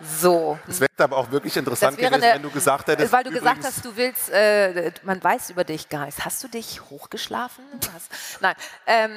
So. 0.00 0.60
Es 0.68 0.80
wäre 0.80 0.90
aber 0.98 1.16
auch 1.16 1.32
wirklich 1.32 1.56
interessant 1.56 1.96
gewesen, 1.96 2.14
eine, 2.14 2.34
wenn 2.34 2.42
du 2.42 2.50
gesagt 2.50 2.86
hättest. 2.86 3.12
Weil 3.12 3.24
du 3.24 3.32
gesagt 3.32 3.64
hast, 3.64 3.84
du 3.84 3.96
willst, 3.96 4.30
äh, 4.30 4.92
man 5.02 5.20
weiß 5.20 5.50
über 5.50 5.64
dich 5.64 5.88
gar 5.88 6.06
nichts. 6.06 6.24
Hast 6.24 6.44
du 6.44 6.46
dich 6.46 6.82
hochgeschlafen? 6.88 7.64
Nein. 8.40 8.54
Ähm, 8.86 9.10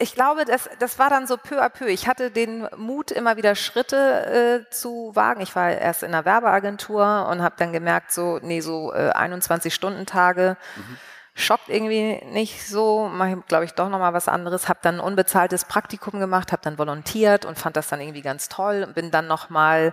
ich 0.00 0.14
glaube, 0.14 0.46
das, 0.46 0.70
das 0.78 0.98
war 0.98 1.10
dann 1.10 1.26
so 1.26 1.36
peu 1.36 1.62
à 1.62 1.68
peu. 1.68 1.86
Ich 1.86 2.08
hatte 2.08 2.30
den 2.30 2.66
Mut, 2.76 3.10
immer 3.10 3.36
wieder 3.36 3.54
Schritte 3.54 4.64
äh, 4.66 4.70
zu 4.70 5.12
wagen. 5.14 5.42
Ich 5.42 5.54
war 5.54 5.70
erst 5.70 6.02
in 6.02 6.08
einer 6.08 6.24
Werbeagentur 6.24 7.28
und 7.30 7.42
habe 7.42 7.54
dann 7.58 7.72
gemerkt, 7.74 8.10
so, 8.10 8.38
nee, 8.42 8.60
so 8.60 8.94
äh, 8.94 9.10
21-Stunden-Tage 9.10 10.56
mhm. 10.76 10.96
schockt 11.34 11.68
irgendwie 11.68 12.18
nicht 12.24 12.66
so. 12.66 13.08
Mache 13.12 13.36
ich, 13.38 13.46
glaube 13.46 13.66
ich, 13.66 13.72
doch 13.72 13.90
nochmal 13.90 14.14
was 14.14 14.26
anderes. 14.26 14.70
Habe 14.70 14.80
dann 14.82 14.96
ein 14.96 15.00
unbezahltes 15.00 15.66
Praktikum 15.66 16.18
gemacht, 16.18 16.50
habe 16.50 16.62
dann 16.62 16.78
volontiert 16.78 17.44
und 17.44 17.58
fand 17.58 17.76
das 17.76 17.88
dann 17.88 18.00
irgendwie 18.00 18.22
ganz 18.22 18.48
toll. 18.48 18.86
Bin 18.94 19.10
dann 19.10 19.26
nochmal 19.26 19.92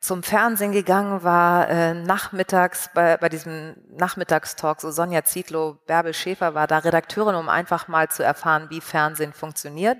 zum 0.00 0.22
Fernsehen 0.22 0.72
gegangen, 0.72 1.24
war 1.24 1.68
äh, 1.68 1.94
nachmittags 1.94 2.90
bei, 2.94 3.16
bei 3.16 3.28
diesem 3.28 3.74
Nachmittagstalk, 3.90 4.80
so 4.80 4.90
Sonja 4.90 5.24
Zietlow, 5.24 5.78
Bärbel 5.86 6.14
Schäfer 6.14 6.54
war 6.54 6.66
da 6.66 6.78
Redakteurin, 6.78 7.34
um 7.34 7.48
einfach 7.48 7.88
mal 7.88 8.08
zu 8.08 8.22
erfahren, 8.22 8.68
wie 8.70 8.80
Fernsehen 8.80 9.32
funktioniert 9.32 9.98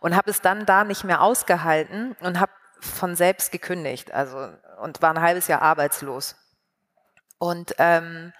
und 0.00 0.16
habe 0.16 0.30
es 0.30 0.40
dann 0.40 0.64
da 0.64 0.84
nicht 0.84 1.04
mehr 1.04 1.20
ausgehalten 1.20 2.16
und 2.20 2.40
habe 2.40 2.52
von 2.80 3.16
selbst 3.16 3.52
gekündigt, 3.52 4.12
also 4.12 4.50
und 4.80 5.00
war 5.02 5.10
ein 5.10 5.20
halbes 5.20 5.48
Jahr 5.48 5.62
arbeitslos. 5.62 6.36
Und 7.38 7.74
ähm, 7.78 8.32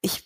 ich, 0.00 0.24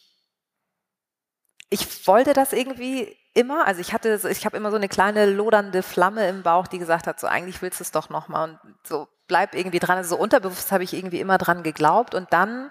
ich 1.71 2.07
wollte 2.07 2.33
das 2.33 2.53
irgendwie 2.53 3.17
immer, 3.35 3.67
also 3.67 3.81
ich 3.81 3.93
hatte, 3.93 4.21
ich 4.31 4.45
habe 4.45 4.57
immer 4.57 4.71
so 4.71 4.77
eine 4.77 4.89
kleine 4.89 5.27
lodernde 5.27 5.83
Flamme 5.83 6.29
im 6.29 6.43
Bauch, 6.43 6.67
die 6.67 6.79
gesagt 6.79 7.07
hat, 7.07 7.21
so 7.21 7.27
eigentlich 7.27 7.63
willst 7.63 7.81
du 7.81 7.85
es 7.85 7.93
doch 7.93 8.09
nochmal 8.09 8.51
und 8.51 8.59
so 8.85 9.09
bleib 9.27 9.55
irgendwie 9.55 9.79
dran. 9.79 9.99
Also 9.99 10.17
so 10.17 10.21
unterbewusst 10.21 10.73
habe 10.73 10.85
ich 10.85 10.95
irgendwie 10.95 11.21
immer 11.21 11.39
dran 11.39 11.63
geglaubt 11.63 12.15
und 12.15 12.33
dann 12.33 12.71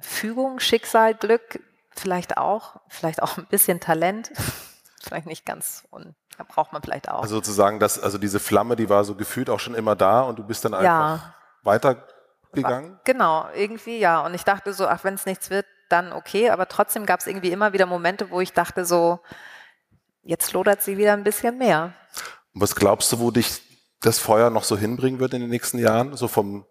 Fügung, 0.00 0.60
Schicksal, 0.60 1.14
Glück, 1.14 1.60
vielleicht 1.90 2.36
auch, 2.36 2.80
vielleicht 2.88 3.22
auch 3.22 3.38
ein 3.38 3.46
bisschen 3.46 3.80
Talent, 3.80 4.30
vielleicht 5.02 5.26
nicht 5.26 5.46
ganz 5.46 5.84
und 5.90 6.14
da 6.36 6.44
braucht 6.44 6.72
man 6.72 6.82
vielleicht 6.82 7.08
auch. 7.08 7.22
Also 7.22 7.36
sozusagen, 7.36 7.78
dass, 7.78 7.98
also 7.98 8.18
diese 8.18 8.40
Flamme, 8.40 8.76
die 8.76 8.88
war 8.88 9.04
so 9.04 9.14
gefühlt 9.14 9.50
auch 9.50 9.60
schon 9.60 9.74
immer 9.74 9.94
da 9.94 10.22
und 10.22 10.38
du 10.38 10.42
bist 10.42 10.64
dann 10.64 10.74
einfach 10.74 10.84
ja. 10.84 11.34
weitergegangen? 11.62 12.98
Genau, 13.04 13.46
irgendwie 13.54 13.98
ja. 13.98 14.24
Und 14.24 14.34
ich 14.34 14.44
dachte 14.44 14.72
so, 14.72 14.86
ach, 14.86 15.04
wenn 15.04 15.14
es 15.14 15.26
nichts 15.26 15.50
wird, 15.50 15.66
dann 15.92 16.12
okay, 16.12 16.50
aber 16.50 16.68
trotzdem 16.68 17.06
gab 17.06 17.20
es 17.20 17.26
irgendwie 17.26 17.52
immer 17.52 17.72
wieder 17.72 17.86
Momente, 17.86 18.30
wo 18.30 18.40
ich 18.40 18.52
dachte 18.52 18.84
so, 18.84 19.20
jetzt 20.22 20.52
lodert 20.52 20.82
sie 20.82 20.96
wieder 20.96 21.12
ein 21.12 21.24
bisschen 21.24 21.58
mehr. 21.58 21.92
Was 22.54 22.74
glaubst 22.74 23.12
du, 23.12 23.20
wo 23.20 23.30
dich 23.30 23.62
das 24.00 24.18
Feuer 24.18 24.50
noch 24.50 24.64
so 24.64 24.76
hinbringen 24.76 25.20
wird 25.20 25.34
in 25.34 25.40
den 25.40 25.50
nächsten 25.50 25.78
Jahren, 25.78 26.16
so 26.16 26.28
vom, 26.28 26.64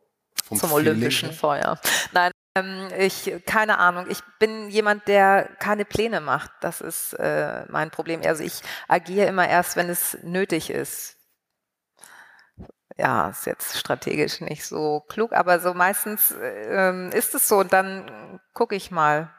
vom 0.43 0.57
zum 0.57 0.69
Feeling 0.69 0.87
olympischen 0.87 1.31
Feuer? 1.31 1.79
Nein, 2.11 2.31
ähm, 2.55 2.87
ich 2.97 3.31
keine 3.45 3.77
Ahnung. 3.77 4.05
Ich 4.09 4.19
bin 4.39 4.69
jemand, 4.69 5.07
der 5.07 5.49
keine 5.59 5.85
Pläne 5.85 6.21
macht. 6.21 6.51
Das 6.61 6.81
ist 6.81 7.13
äh, 7.13 7.65
mein 7.69 7.91
Problem. 7.91 8.21
Also 8.25 8.43
ich 8.43 8.61
agiere 8.87 9.27
immer 9.27 9.47
erst, 9.47 9.75
wenn 9.75 9.89
es 9.89 10.17
nötig 10.23 10.69
ist 10.69 11.18
ja, 12.99 13.29
ist 13.29 13.45
jetzt 13.45 13.77
strategisch 13.77 14.41
nicht 14.41 14.65
so 14.65 15.05
klug, 15.07 15.31
aber 15.31 15.59
so 15.59 15.73
meistens 15.73 16.33
ähm, 16.41 17.11
ist 17.13 17.33
es 17.33 17.47
so 17.47 17.59
und 17.59 17.71
dann 17.71 18.41
gucke 18.53 18.75
ich 18.75 18.91
mal, 18.91 19.33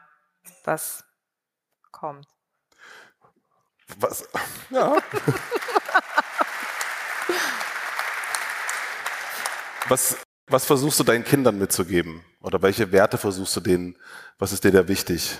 was 0.63 1.03
kommt. 1.91 2.25
Was? 3.99 4.27
Ja. 4.71 4.97
was, 9.89 10.17
was 10.47 10.65
versuchst 10.65 10.99
du 10.99 11.03
deinen 11.03 11.23
Kindern 11.23 11.59
mitzugeben? 11.59 12.25
Oder 12.39 12.63
welche 12.63 12.91
Werte 12.91 13.19
versuchst 13.19 13.55
du 13.57 13.59
denen? 13.59 13.95
Was 14.39 14.53
ist 14.53 14.63
dir 14.63 14.71
da 14.71 14.87
wichtig? 14.87 15.37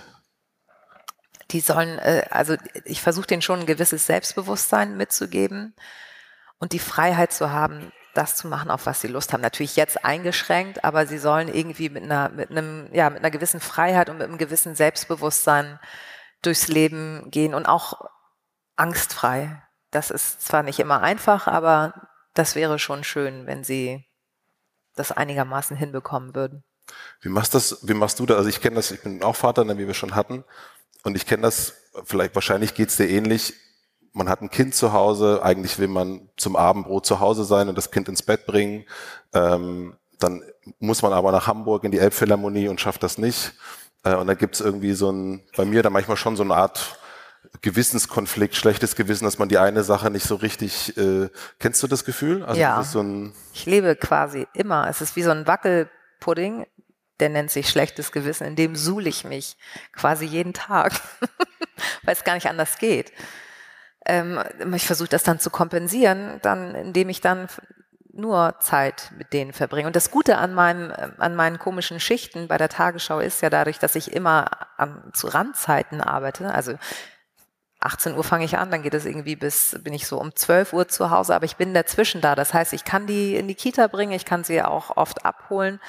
Die 1.49 1.61
sollen, 1.61 1.97
äh, 1.97 2.27
also 2.29 2.55
ich 2.85 3.01
versuche 3.01 3.25
denen 3.25 3.41
schon 3.41 3.61
ein 3.61 3.65
gewisses 3.65 4.05
Selbstbewusstsein 4.05 4.95
mitzugeben 4.95 5.73
und 6.59 6.73
die 6.73 6.79
Freiheit 6.79 7.33
zu 7.33 7.49
haben, 7.49 7.91
das 8.13 8.35
zu 8.35 8.47
machen, 8.47 8.71
auf 8.71 8.85
was 8.85 9.01
sie 9.01 9.07
Lust 9.07 9.33
haben. 9.33 9.41
Natürlich 9.41 9.75
jetzt 9.75 10.03
eingeschränkt, 10.03 10.83
aber 10.83 11.07
sie 11.07 11.17
sollen 11.17 11.47
irgendwie 11.47 11.89
mit 11.89 12.03
einer, 12.03 12.29
mit 12.29 12.51
einem, 12.51 12.89
ja, 12.93 13.09
mit 13.09 13.19
einer 13.19 13.31
gewissen 13.31 13.59
Freiheit 13.59 14.09
und 14.09 14.17
mit 14.17 14.27
einem 14.27 14.37
gewissen 14.37 14.75
Selbstbewusstsein 14.75 15.79
durchs 16.41 16.67
Leben 16.67 17.29
gehen 17.31 17.53
und 17.53 17.65
auch 17.65 18.09
angstfrei. 18.75 19.61
Das 19.91 20.11
ist 20.11 20.41
zwar 20.41 20.63
nicht 20.63 20.79
immer 20.79 21.01
einfach, 21.01 21.47
aber 21.47 22.09
das 22.33 22.55
wäre 22.55 22.79
schon 22.79 23.03
schön, 23.03 23.45
wenn 23.45 23.63
sie 23.63 24.05
das 24.95 25.11
einigermaßen 25.11 25.77
hinbekommen 25.77 26.35
würden. 26.35 26.63
Wie 27.21 27.29
machst 27.29 27.53
das, 27.53 27.87
wie 27.87 27.93
machst 27.93 28.19
du 28.19 28.25
das? 28.25 28.37
Also 28.37 28.49
ich 28.49 28.61
kenne 28.61 28.75
das, 28.75 28.91
ich 28.91 29.01
bin 29.01 29.23
auch 29.23 29.35
Vater, 29.35 29.63
ne, 29.63 29.77
wie 29.77 29.87
wir 29.87 29.93
schon 29.93 30.15
hatten. 30.15 30.43
Und 31.03 31.15
ich 31.15 31.25
kenne 31.25 31.43
das, 31.43 31.75
vielleicht 32.03 32.35
wahrscheinlich 32.35 32.73
geht's 32.73 32.97
dir 32.97 33.09
ähnlich 33.09 33.53
man 34.13 34.29
hat 34.29 34.41
ein 34.41 34.49
Kind 34.49 34.75
zu 34.75 34.93
Hause, 34.93 35.41
eigentlich 35.43 35.79
will 35.79 35.87
man 35.87 36.29
zum 36.37 36.55
Abendbrot 36.55 37.05
zu 37.05 37.19
Hause 37.19 37.43
sein 37.43 37.69
und 37.69 37.77
das 37.77 37.91
Kind 37.91 38.09
ins 38.09 38.23
Bett 38.23 38.45
bringen. 38.45 38.85
Ähm, 39.33 39.95
dann 40.19 40.43
muss 40.79 41.01
man 41.01 41.13
aber 41.13 41.31
nach 41.31 41.47
Hamburg 41.47 41.83
in 41.83 41.91
die 41.91 41.99
Elbphilharmonie 41.99 42.67
und 42.67 42.81
schafft 42.81 43.03
das 43.03 43.17
nicht. 43.17 43.53
Äh, 44.03 44.15
und 44.15 44.27
dann 44.27 44.37
gibt's 44.37 44.59
irgendwie 44.59 44.93
so 44.93 45.11
ein, 45.11 45.43
bei 45.55 45.65
mir 45.65 45.83
da 45.83 45.89
manchmal 45.89 46.17
schon 46.17 46.35
so 46.35 46.43
eine 46.43 46.55
Art 46.55 46.97
Gewissenskonflikt, 47.61 48.55
schlechtes 48.55 48.95
Gewissen, 48.95 49.25
dass 49.25 49.37
man 49.37 49.49
die 49.49 49.57
eine 49.57 49.83
Sache 49.83 50.09
nicht 50.09 50.25
so 50.25 50.35
richtig, 50.35 50.95
äh, 50.97 51.29
kennst 51.59 51.81
du 51.83 51.87
das 51.87 52.05
Gefühl? 52.05 52.43
Also 52.43 52.59
ja, 52.59 52.81
so 52.83 53.03
ich 53.53 53.65
lebe 53.65 53.95
quasi 53.95 54.47
immer. 54.53 54.87
Es 54.89 55.01
ist 55.01 55.15
wie 55.15 55.23
so 55.23 55.31
ein 55.31 55.47
Wackelpudding, 55.47 56.65
der 57.19 57.29
nennt 57.29 57.51
sich 57.51 57.69
schlechtes 57.69 58.11
Gewissen, 58.11 58.45
in 58.45 58.55
dem 58.55 58.75
suhle 58.75 59.09
ich 59.09 59.25
mich 59.25 59.57
quasi 59.91 60.25
jeden 60.25 60.53
Tag, 60.53 60.93
weil 62.03 62.13
es 62.13 62.23
gar 62.23 62.35
nicht 62.35 62.47
anders 62.47 62.77
geht. 62.77 63.11
Ähm, 64.05 64.39
ich 64.75 64.85
versuche 64.85 65.09
das 65.09 65.23
dann 65.23 65.39
zu 65.39 65.49
kompensieren, 65.49 66.39
dann, 66.41 66.75
indem 66.75 67.09
ich 67.09 67.21
dann 67.21 67.47
nur 68.13 68.55
Zeit 68.59 69.11
mit 69.17 69.33
denen 69.33 69.53
verbringe. 69.53 69.87
Und 69.87 69.95
das 69.95 70.11
Gute 70.11 70.37
an, 70.37 70.53
meinem, 70.53 70.91
an 71.17 71.35
meinen 71.35 71.59
komischen 71.59 71.99
Schichten 71.99 72.47
bei 72.47 72.57
der 72.57 72.69
Tagesschau 72.69 73.19
ist 73.19 73.41
ja 73.41 73.49
dadurch, 73.49 73.79
dass 73.79 73.95
ich 73.95 74.11
immer 74.13 74.49
an, 74.77 75.11
zu 75.13 75.27
Randzeiten 75.27 76.01
arbeite. 76.01 76.53
Also 76.53 76.77
18 77.79 78.15
Uhr 78.15 78.23
fange 78.23 78.45
ich 78.45 78.57
an, 78.57 78.69
dann 78.69 78.83
geht 78.83 78.93
es 78.93 79.05
irgendwie 79.05 79.35
bis, 79.35 79.79
bin 79.83 79.93
ich 79.93 80.05
so 80.05 80.19
um 80.19 80.35
12 80.35 80.73
Uhr 80.73 80.87
zu 80.87 81.09
Hause, 81.09 81.33
aber 81.33 81.45
ich 81.45 81.55
bin 81.55 81.73
dazwischen 81.73 82.21
da. 82.21 82.35
Das 82.35 82.53
heißt, 82.53 82.73
ich 82.73 82.85
kann 82.85 83.07
die 83.07 83.35
in 83.35 83.47
die 83.47 83.55
Kita 83.55 83.87
bringen, 83.87 84.11
ich 84.11 84.25
kann 84.25 84.43
sie 84.43 84.61
auch 84.61 84.97
oft 84.97 85.25
abholen. 85.25 85.79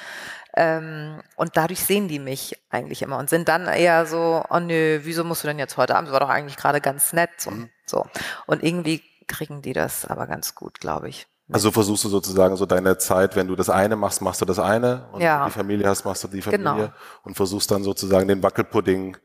Ähm, 0.55 1.21
und 1.35 1.57
dadurch 1.57 1.83
sehen 1.83 2.07
die 2.07 2.19
mich 2.19 2.59
eigentlich 2.69 3.01
immer 3.01 3.17
und 3.17 3.29
sind 3.29 3.47
dann 3.47 3.67
eher 3.67 4.05
so, 4.05 4.43
oh 4.49 4.59
nö, 4.59 4.99
wieso 5.03 5.23
musst 5.23 5.43
du 5.43 5.47
denn 5.47 5.59
jetzt 5.59 5.77
heute 5.77 5.95
Abend? 5.95 6.09
Das 6.09 6.13
war 6.13 6.19
doch 6.19 6.29
eigentlich 6.29 6.57
gerade 6.57 6.79
ganz 6.79 7.13
nett. 7.13 7.47
Und, 7.47 7.59
mhm. 7.59 7.69
so. 7.85 8.05
und 8.45 8.63
irgendwie 8.63 9.01
kriegen 9.27 9.61
die 9.61 9.73
das 9.73 10.05
aber 10.05 10.27
ganz 10.27 10.53
gut, 10.53 10.79
glaube 10.79 11.09
ich. 11.09 11.27
Also 11.51 11.71
versuchst 11.71 12.05
du 12.05 12.09
sozusagen 12.09 12.55
so 12.55 12.65
deine 12.65 12.97
Zeit, 12.97 13.35
wenn 13.35 13.47
du 13.47 13.55
das 13.55 13.69
eine 13.69 13.95
machst, 13.95 14.21
machst 14.21 14.41
du 14.41 14.45
das 14.45 14.59
eine 14.59 15.07
und 15.11 15.21
ja. 15.21 15.45
die 15.45 15.51
Familie 15.51 15.87
hast, 15.87 16.05
machst 16.05 16.23
du 16.23 16.29
die 16.29 16.41
Familie 16.41 16.73
genau. 16.73 16.93
und 17.23 17.35
versuchst 17.35 17.69
dann 17.69 17.83
sozusagen 17.83 18.27
den 18.27 18.41
Wackelpudding. 18.41 19.17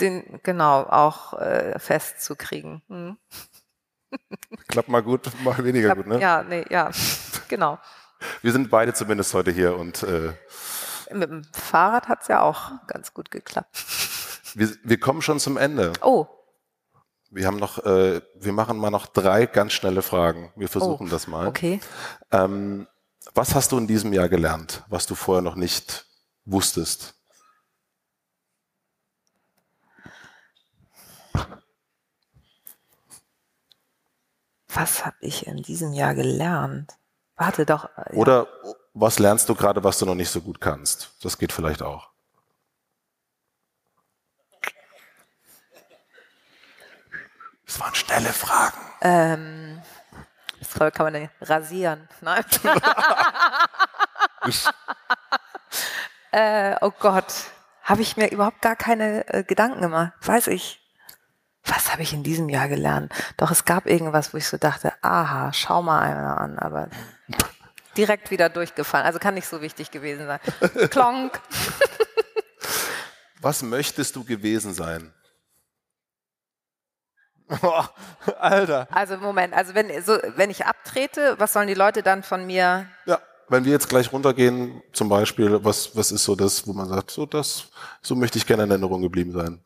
Den, 0.00 0.40
genau, 0.42 0.82
auch 0.84 1.34
äh, 1.34 1.78
festzukriegen. 1.78 2.82
Hm. 2.88 3.18
Klappt 4.68 4.88
mal 4.88 5.02
gut, 5.02 5.30
mal 5.44 5.62
weniger 5.62 5.88
Klappt, 5.88 6.04
gut, 6.04 6.12
ne? 6.14 6.20
Ja, 6.20 6.42
nee, 6.42 6.64
ja, 6.70 6.90
genau. 7.48 7.78
Wir 8.42 8.52
sind 8.52 8.70
beide 8.70 8.94
zumindest 8.94 9.34
heute 9.34 9.50
hier 9.50 9.76
und 9.76 10.02
äh, 10.02 10.32
mit 11.12 11.30
dem 11.30 11.44
Fahrrad 11.52 12.08
hat 12.08 12.22
es 12.22 12.28
ja 12.28 12.42
auch 12.42 12.72
ganz 12.86 13.14
gut 13.14 13.30
geklappt. 13.30 13.84
Wir, 14.54 14.70
wir 14.82 14.98
kommen 14.98 15.22
schon 15.22 15.38
zum 15.38 15.56
Ende. 15.56 15.92
Oh. 16.02 16.26
Wir 17.30 17.46
haben 17.46 17.58
noch, 17.58 17.84
äh, 17.84 18.22
wir 18.34 18.52
machen 18.52 18.78
mal 18.78 18.90
noch 18.90 19.06
drei 19.06 19.46
ganz 19.46 19.72
schnelle 19.72 20.02
Fragen. 20.02 20.52
Wir 20.56 20.68
versuchen 20.68 21.08
oh, 21.08 21.10
das 21.10 21.26
mal. 21.26 21.46
Okay. 21.48 21.80
Ähm, 22.30 22.86
was 23.34 23.54
hast 23.54 23.72
du 23.72 23.78
in 23.78 23.86
diesem 23.86 24.12
Jahr 24.12 24.28
gelernt, 24.28 24.84
was 24.88 25.06
du 25.06 25.14
vorher 25.14 25.42
noch 25.42 25.56
nicht 25.56 26.06
wusstest? 26.44 27.14
Was 34.68 35.04
habe 35.04 35.16
ich 35.20 35.46
in 35.46 35.62
diesem 35.62 35.92
Jahr 35.92 36.14
gelernt? 36.14 36.96
Warte 37.36 37.66
doch. 37.66 37.88
Ja. 37.96 38.12
Oder 38.12 38.46
was 38.98 39.18
lernst 39.18 39.48
du 39.48 39.54
gerade, 39.54 39.84
was 39.84 39.98
du 39.98 40.06
noch 40.06 40.14
nicht 40.14 40.30
so 40.30 40.40
gut 40.40 40.60
kannst? 40.60 41.12
Das 41.22 41.36
geht 41.36 41.52
vielleicht 41.52 41.82
auch. 41.82 42.08
Das 47.66 47.80
waren 47.80 47.94
schnelle 47.94 48.32
Fragen. 48.32 48.78
Ähm, 49.02 49.82
das 50.60 50.94
kann 50.94 51.04
man 51.04 51.12
denn 51.12 51.28
rasieren? 51.42 52.08
Nein. 52.22 52.44
äh, 56.32 56.76
oh 56.80 56.92
Gott, 56.98 57.50
habe 57.82 58.00
ich 58.00 58.16
mir 58.16 58.30
überhaupt 58.30 58.62
gar 58.62 58.76
keine 58.76 59.28
äh, 59.28 59.44
Gedanken 59.44 59.82
gemacht. 59.82 60.12
Weiß 60.22 60.46
ich. 60.46 60.80
Was 61.64 61.92
habe 61.92 62.02
ich 62.02 62.14
in 62.14 62.22
diesem 62.22 62.48
Jahr 62.48 62.68
gelernt? 62.68 63.12
Doch 63.36 63.50
es 63.50 63.64
gab 63.64 63.86
irgendwas, 63.86 64.32
wo 64.32 64.38
ich 64.38 64.48
so 64.48 64.56
dachte, 64.56 64.92
aha, 65.02 65.52
schau 65.52 65.82
mal 65.82 66.00
einer 66.00 66.40
an, 66.40 66.58
aber 66.58 66.88
direkt 67.96 68.30
wieder 68.30 68.48
durchgefallen. 68.48 69.06
Also 69.06 69.18
kann 69.18 69.34
nicht 69.34 69.48
so 69.48 69.60
wichtig 69.60 69.90
gewesen 69.90 70.26
sein. 70.26 70.40
Klonk. 70.90 71.40
Was 73.40 73.62
möchtest 73.62 74.16
du 74.16 74.24
gewesen 74.24 74.74
sein? 74.74 75.12
Oh, 77.62 77.84
Alter. 78.40 78.88
Also 78.90 79.18
Moment, 79.18 79.54
also 79.54 79.74
wenn, 79.74 80.02
so, 80.02 80.18
wenn 80.34 80.50
ich 80.50 80.66
abtrete, 80.66 81.36
was 81.38 81.52
sollen 81.52 81.68
die 81.68 81.74
Leute 81.74 82.02
dann 82.02 82.24
von 82.24 82.44
mir? 82.44 82.88
Ja, 83.04 83.20
wenn 83.48 83.64
wir 83.64 83.70
jetzt 83.70 83.88
gleich 83.88 84.12
runtergehen, 84.12 84.82
zum 84.92 85.08
Beispiel, 85.08 85.64
was, 85.64 85.94
was 85.96 86.10
ist 86.10 86.24
so 86.24 86.34
das, 86.34 86.66
wo 86.66 86.72
man 86.72 86.88
sagt, 86.88 87.12
so 87.12 87.24
das, 87.24 87.68
so 88.02 88.16
möchte 88.16 88.38
ich 88.38 88.46
gerne 88.46 88.64
in 88.64 88.70
Erinnerung 88.70 89.00
geblieben 89.00 89.30
sein? 89.32 89.60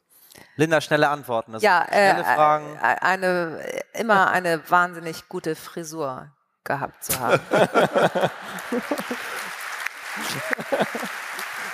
Linda, 0.56 0.80
schnelle 0.82 1.08
Antworten. 1.08 1.56
ja, 1.60 1.86
schnelle 1.88 2.20
äh, 2.20 2.34
Fragen. 2.34 2.78
Eine, 2.78 3.60
immer 3.94 4.30
eine 4.30 4.68
wahnsinnig 4.68 5.28
gute 5.28 5.56
Frisur 5.56 6.30
gehabt 6.64 7.04
zu 7.04 7.18
haben. 7.18 7.40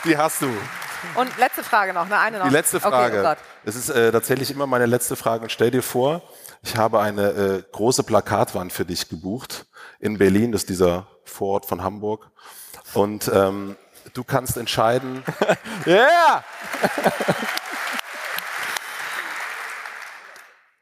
Die 0.04 0.16
hast 0.16 0.42
du. 0.42 0.48
Und 1.14 1.36
letzte 1.38 1.62
Frage 1.62 1.92
noch, 1.92 2.08
ne? 2.08 2.18
Eine 2.18 2.38
noch. 2.38 2.46
Die 2.46 2.52
letzte 2.52 2.80
Frage. 2.80 3.20
Okay, 3.20 3.36
oh 3.36 3.42
es 3.64 3.76
ist 3.76 3.90
äh, 3.90 4.10
tatsächlich 4.12 4.50
immer 4.50 4.66
meine 4.66 4.86
letzte 4.86 5.16
Frage. 5.16 5.42
Und 5.42 5.50
stell 5.50 5.70
dir 5.70 5.82
vor, 5.82 6.22
ich 6.62 6.76
habe 6.76 7.00
eine 7.00 7.30
äh, 7.30 7.62
große 7.72 8.02
Plakatwand 8.02 8.72
für 8.72 8.84
dich 8.84 9.08
gebucht 9.08 9.66
in 9.98 10.18
Berlin, 10.18 10.52
das 10.52 10.62
ist 10.62 10.68
dieser 10.68 11.06
Vorort 11.24 11.66
von 11.66 11.82
Hamburg. 11.82 12.30
Und 12.94 13.30
ähm, 13.32 13.76
du 14.14 14.24
kannst 14.24 14.56
entscheiden. 14.56 15.22
Ja! 15.84 15.94
yeah! 15.96 16.44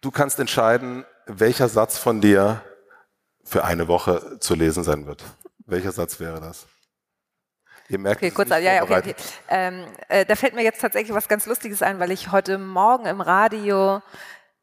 du 0.01 0.11
kannst 0.11 0.39
entscheiden, 0.39 1.05
welcher 1.27 1.69
Satz 1.69 1.99
von 1.99 2.21
dir 2.21 2.63
für 3.45 3.65
eine 3.65 3.89
Woche 3.89 4.39
zu 4.41 4.55
lesen 4.55 4.85
sein 4.85 5.07
wird. 5.07 5.23
Welcher 5.67 5.93
Satz 5.93 6.21
wäre 6.21 6.41
das? 6.41 6.67
Ihr 7.89 7.99
merkt, 7.99 8.23
okay, 8.23 8.31
kurz, 8.31 8.49
ja, 8.49 8.59
ja, 8.59 8.83
okay, 8.83 8.99
okay. 8.99 9.15
Ähm, 9.49 9.87
äh, 10.09 10.25
da 10.25 10.37
fällt 10.37 10.55
mir 10.55 10.63
jetzt 10.63 10.81
tatsächlich 10.81 11.15
was 11.15 11.29
ganz 11.29 11.45
Lustiges 11.45 11.83
ein, 11.83 12.01
weil 12.01 12.11
ich 12.11 12.33
heute 12.33 12.57
Morgen 12.57 13.05
im 13.05 13.21
Radio, 13.21 14.01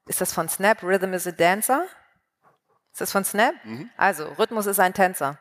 ist 0.08 0.22
das 0.22 0.34
von 0.34 0.50
Snap, 0.50 0.82
Rhythm 0.82 1.14
is 1.14 1.28
a 1.28 1.32
Dancer? 1.32 1.86
Ist 2.92 3.02
das 3.02 3.12
von 3.12 3.24
Snap? 3.24 3.54
Mhm. 3.64 3.92
Also, 3.96 4.26
Rhythmus 4.26 4.66
ist 4.66 4.80
ein 4.80 4.94
Tänzer. 4.94 5.38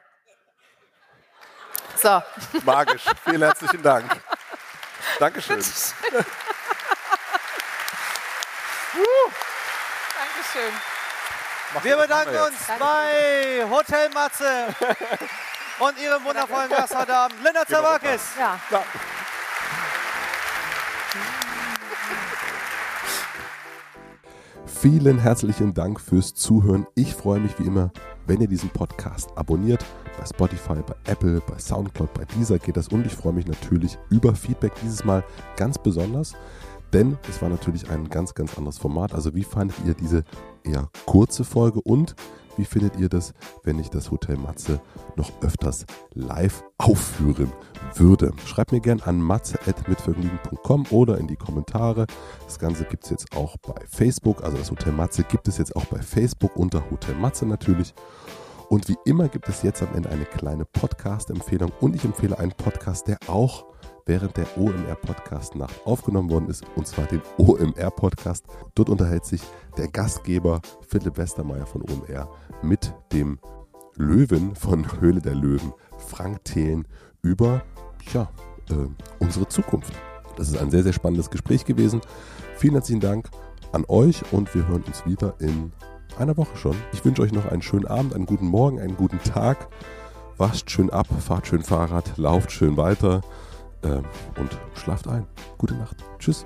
So. 1.96 2.22
Magisch. 2.64 3.04
Vielen 3.24 3.42
herzlichen 3.42 3.82
Dank. 3.82 4.10
Dankeschön. 5.18 5.56
Dankeschön. 10.50 10.72
Wir 11.82 11.96
bedanken 11.96 12.34
uns 12.34 12.56
bei 12.80 13.64
Hotel 13.70 14.10
Matze 14.10 14.74
und 15.78 16.02
ihrem 16.02 16.24
wundervollen 16.24 16.68
Gast 16.68 16.94
heute 16.96 17.14
Abend, 17.14 17.36
Linda 17.44 17.64
Zawakis. 17.64 18.20
Ja. 18.36 18.58
ja. 18.72 18.82
Vielen 24.66 25.18
herzlichen 25.18 25.72
Dank 25.72 26.00
fürs 26.00 26.34
Zuhören. 26.34 26.86
Ich 26.96 27.14
freue 27.14 27.38
mich 27.38 27.56
wie 27.60 27.66
immer, 27.66 27.92
wenn 28.26 28.40
ihr 28.40 28.48
diesen 28.48 28.70
Podcast 28.70 29.30
abonniert. 29.36 29.84
Bei 30.18 30.26
Spotify, 30.26 30.82
bei 30.84 30.94
Apple, 31.04 31.40
bei 31.46 31.58
Soundcloud, 31.58 32.12
bei 32.14 32.24
dieser 32.36 32.58
geht 32.58 32.76
das. 32.76 32.88
Und 32.88 33.06
ich 33.06 33.14
freue 33.14 33.32
mich 33.32 33.46
natürlich 33.46 33.96
über 34.10 34.34
Feedback 34.34 34.72
dieses 34.82 35.04
Mal 35.04 35.22
ganz 35.56 35.78
besonders. 35.78 36.34
Denn 36.92 37.18
es 37.28 37.40
war 37.40 37.48
natürlich 37.48 37.90
ein 37.90 38.08
ganz, 38.08 38.34
ganz 38.34 38.56
anderes 38.58 38.78
Format. 38.78 39.14
Also 39.14 39.34
wie 39.34 39.44
fandet 39.44 39.76
ihr 39.86 39.94
diese 39.94 40.24
eher 40.64 40.88
kurze 41.06 41.44
Folge 41.44 41.80
und 41.80 42.14
wie 42.56 42.64
findet 42.64 42.96
ihr 42.96 43.08
das, 43.08 43.32
wenn 43.62 43.78
ich 43.78 43.90
das 43.90 44.10
Hotel 44.10 44.36
Matze 44.36 44.80
noch 45.16 45.30
öfters 45.40 45.86
live 46.12 46.62
aufführen 46.78 47.52
würde? 47.94 48.32
Schreibt 48.44 48.72
mir 48.72 48.80
gerne 48.80 49.06
an 49.06 49.20
matze.mitvergnügen.com 49.20 50.86
oder 50.90 51.18
in 51.18 51.26
die 51.26 51.36
Kommentare. 51.36 52.06
Das 52.44 52.58
Ganze 52.58 52.84
gibt 52.84 53.04
es 53.04 53.10
jetzt 53.10 53.36
auch 53.36 53.56
bei 53.58 53.80
Facebook. 53.88 54.44
Also 54.44 54.58
das 54.58 54.70
Hotel 54.70 54.92
Matze 54.92 55.22
gibt 55.22 55.48
es 55.48 55.58
jetzt 55.58 55.74
auch 55.76 55.86
bei 55.86 56.02
Facebook 56.02 56.56
unter 56.56 56.90
Hotel 56.90 57.14
Matze 57.14 57.46
natürlich. 57.46 57.94
Und 58.68 58.88
wie 58.88 58.98
immer 59.04 59.28
gibt 59.28 59.48
es 59.48 59.62
jetzt 59.62 59.82
am 59.82 59.94
Ende 59.94 60.10
eine 60.10 60.24
kleine 60.24 60.64
Podcast-Empfehlung 60.64 61.72
und 61.80 61.96
ich 61.96 62.04
empfehle 62.04 62.38
einen 62.38 62.52
Podcast, 62.52 63.08
der 63.08 63.18
auch 63.26 63.69
während 64.10 64.36
der 64.36 64.46
OMR-Podcast-Nacht 64.58 65.86
aufgenommen 65.86 66.30
worden 66.30 66.48
ist, 66.48 66.64
und 66.74 66.84
zwar 66.84 67.06
den 67.06 67.22
OMR-Podcast. 67.38 68.44
Dort 68.74 68.90
unterhält 68.90 69.24
sich 69.24 69.40
der 69.76 69.86
Gastgeber 69.86 70.60
Philipp 70.88 71.16
Westermeier 71.16 71.64
von 71.64 71.82
OMR 71.82 72.28
mit 72.60 72.92
dem 73.12 73.38
Löwen 73.94 74.56
von 74.56 75.00
Höhle 75.00 75.20
der 75.20 75.36
Löwen, 75.36 75.72
Frank 75.96 76.44
Thelen, 76.44 76.88
über 77.22 77.62
ja, 78.12 78.28
äh, 78.70 78.88
unsere 79.20 79.46
Zukunft. 79.46 79.92
Das 80.36 80.48
ist 80.48 80.58
ein 80.58 80.72
sehr, 80.72 80.82
sehr 80.82 80.92
spannendes 80.92 81.30
Gespräch 81.30 81.64
gewesen. 81.64 82.00
Vielen 82.56 82.74
herzlichen 82.74 83.00
Dank 83.00 83.30
an 83.70 83.84
euch 83.86 84.24
und 84.32 84.52
wir 84.56 84.66
hören 84.66 84.82
uns 84.82 85.06
wieder 85.06 85.34
in 85.38 85.70
einer 86.18 86.36
Woche 86.36 86.56
schon. 86.56 86.74
Ich 86.92 87.04
wünsche 87.04 87.22
euch 87.22 87.30
noch 87.30 87.46
einen 87.46 87.62
schönen 87.62 87.86
Abend, 87.86 88.12
einen 88.16 88.26
guten 88.26 88.48
Morgen, 88.48 88.80
einen 88.80 88.96
guten 88.96 89.20
Tag. 89.20 89.68
Wascht 90.36 90.68
schön 90.68 90.90
ab, 90.90 91.06
fahrt 91.20 91.46
schön 91.46 91.62
Fahrrad, 91.62 92.18
lauft 92.18 92.50
schön 92.50 92.76
weiter 92.76 93.20
und 93.82 94.58
schlaft 94.74 95.08
ein. 95.08 95.26
Gute 95.58 95.74
Nacht. 95.74 95.96
Tschüss. 96.18 96.44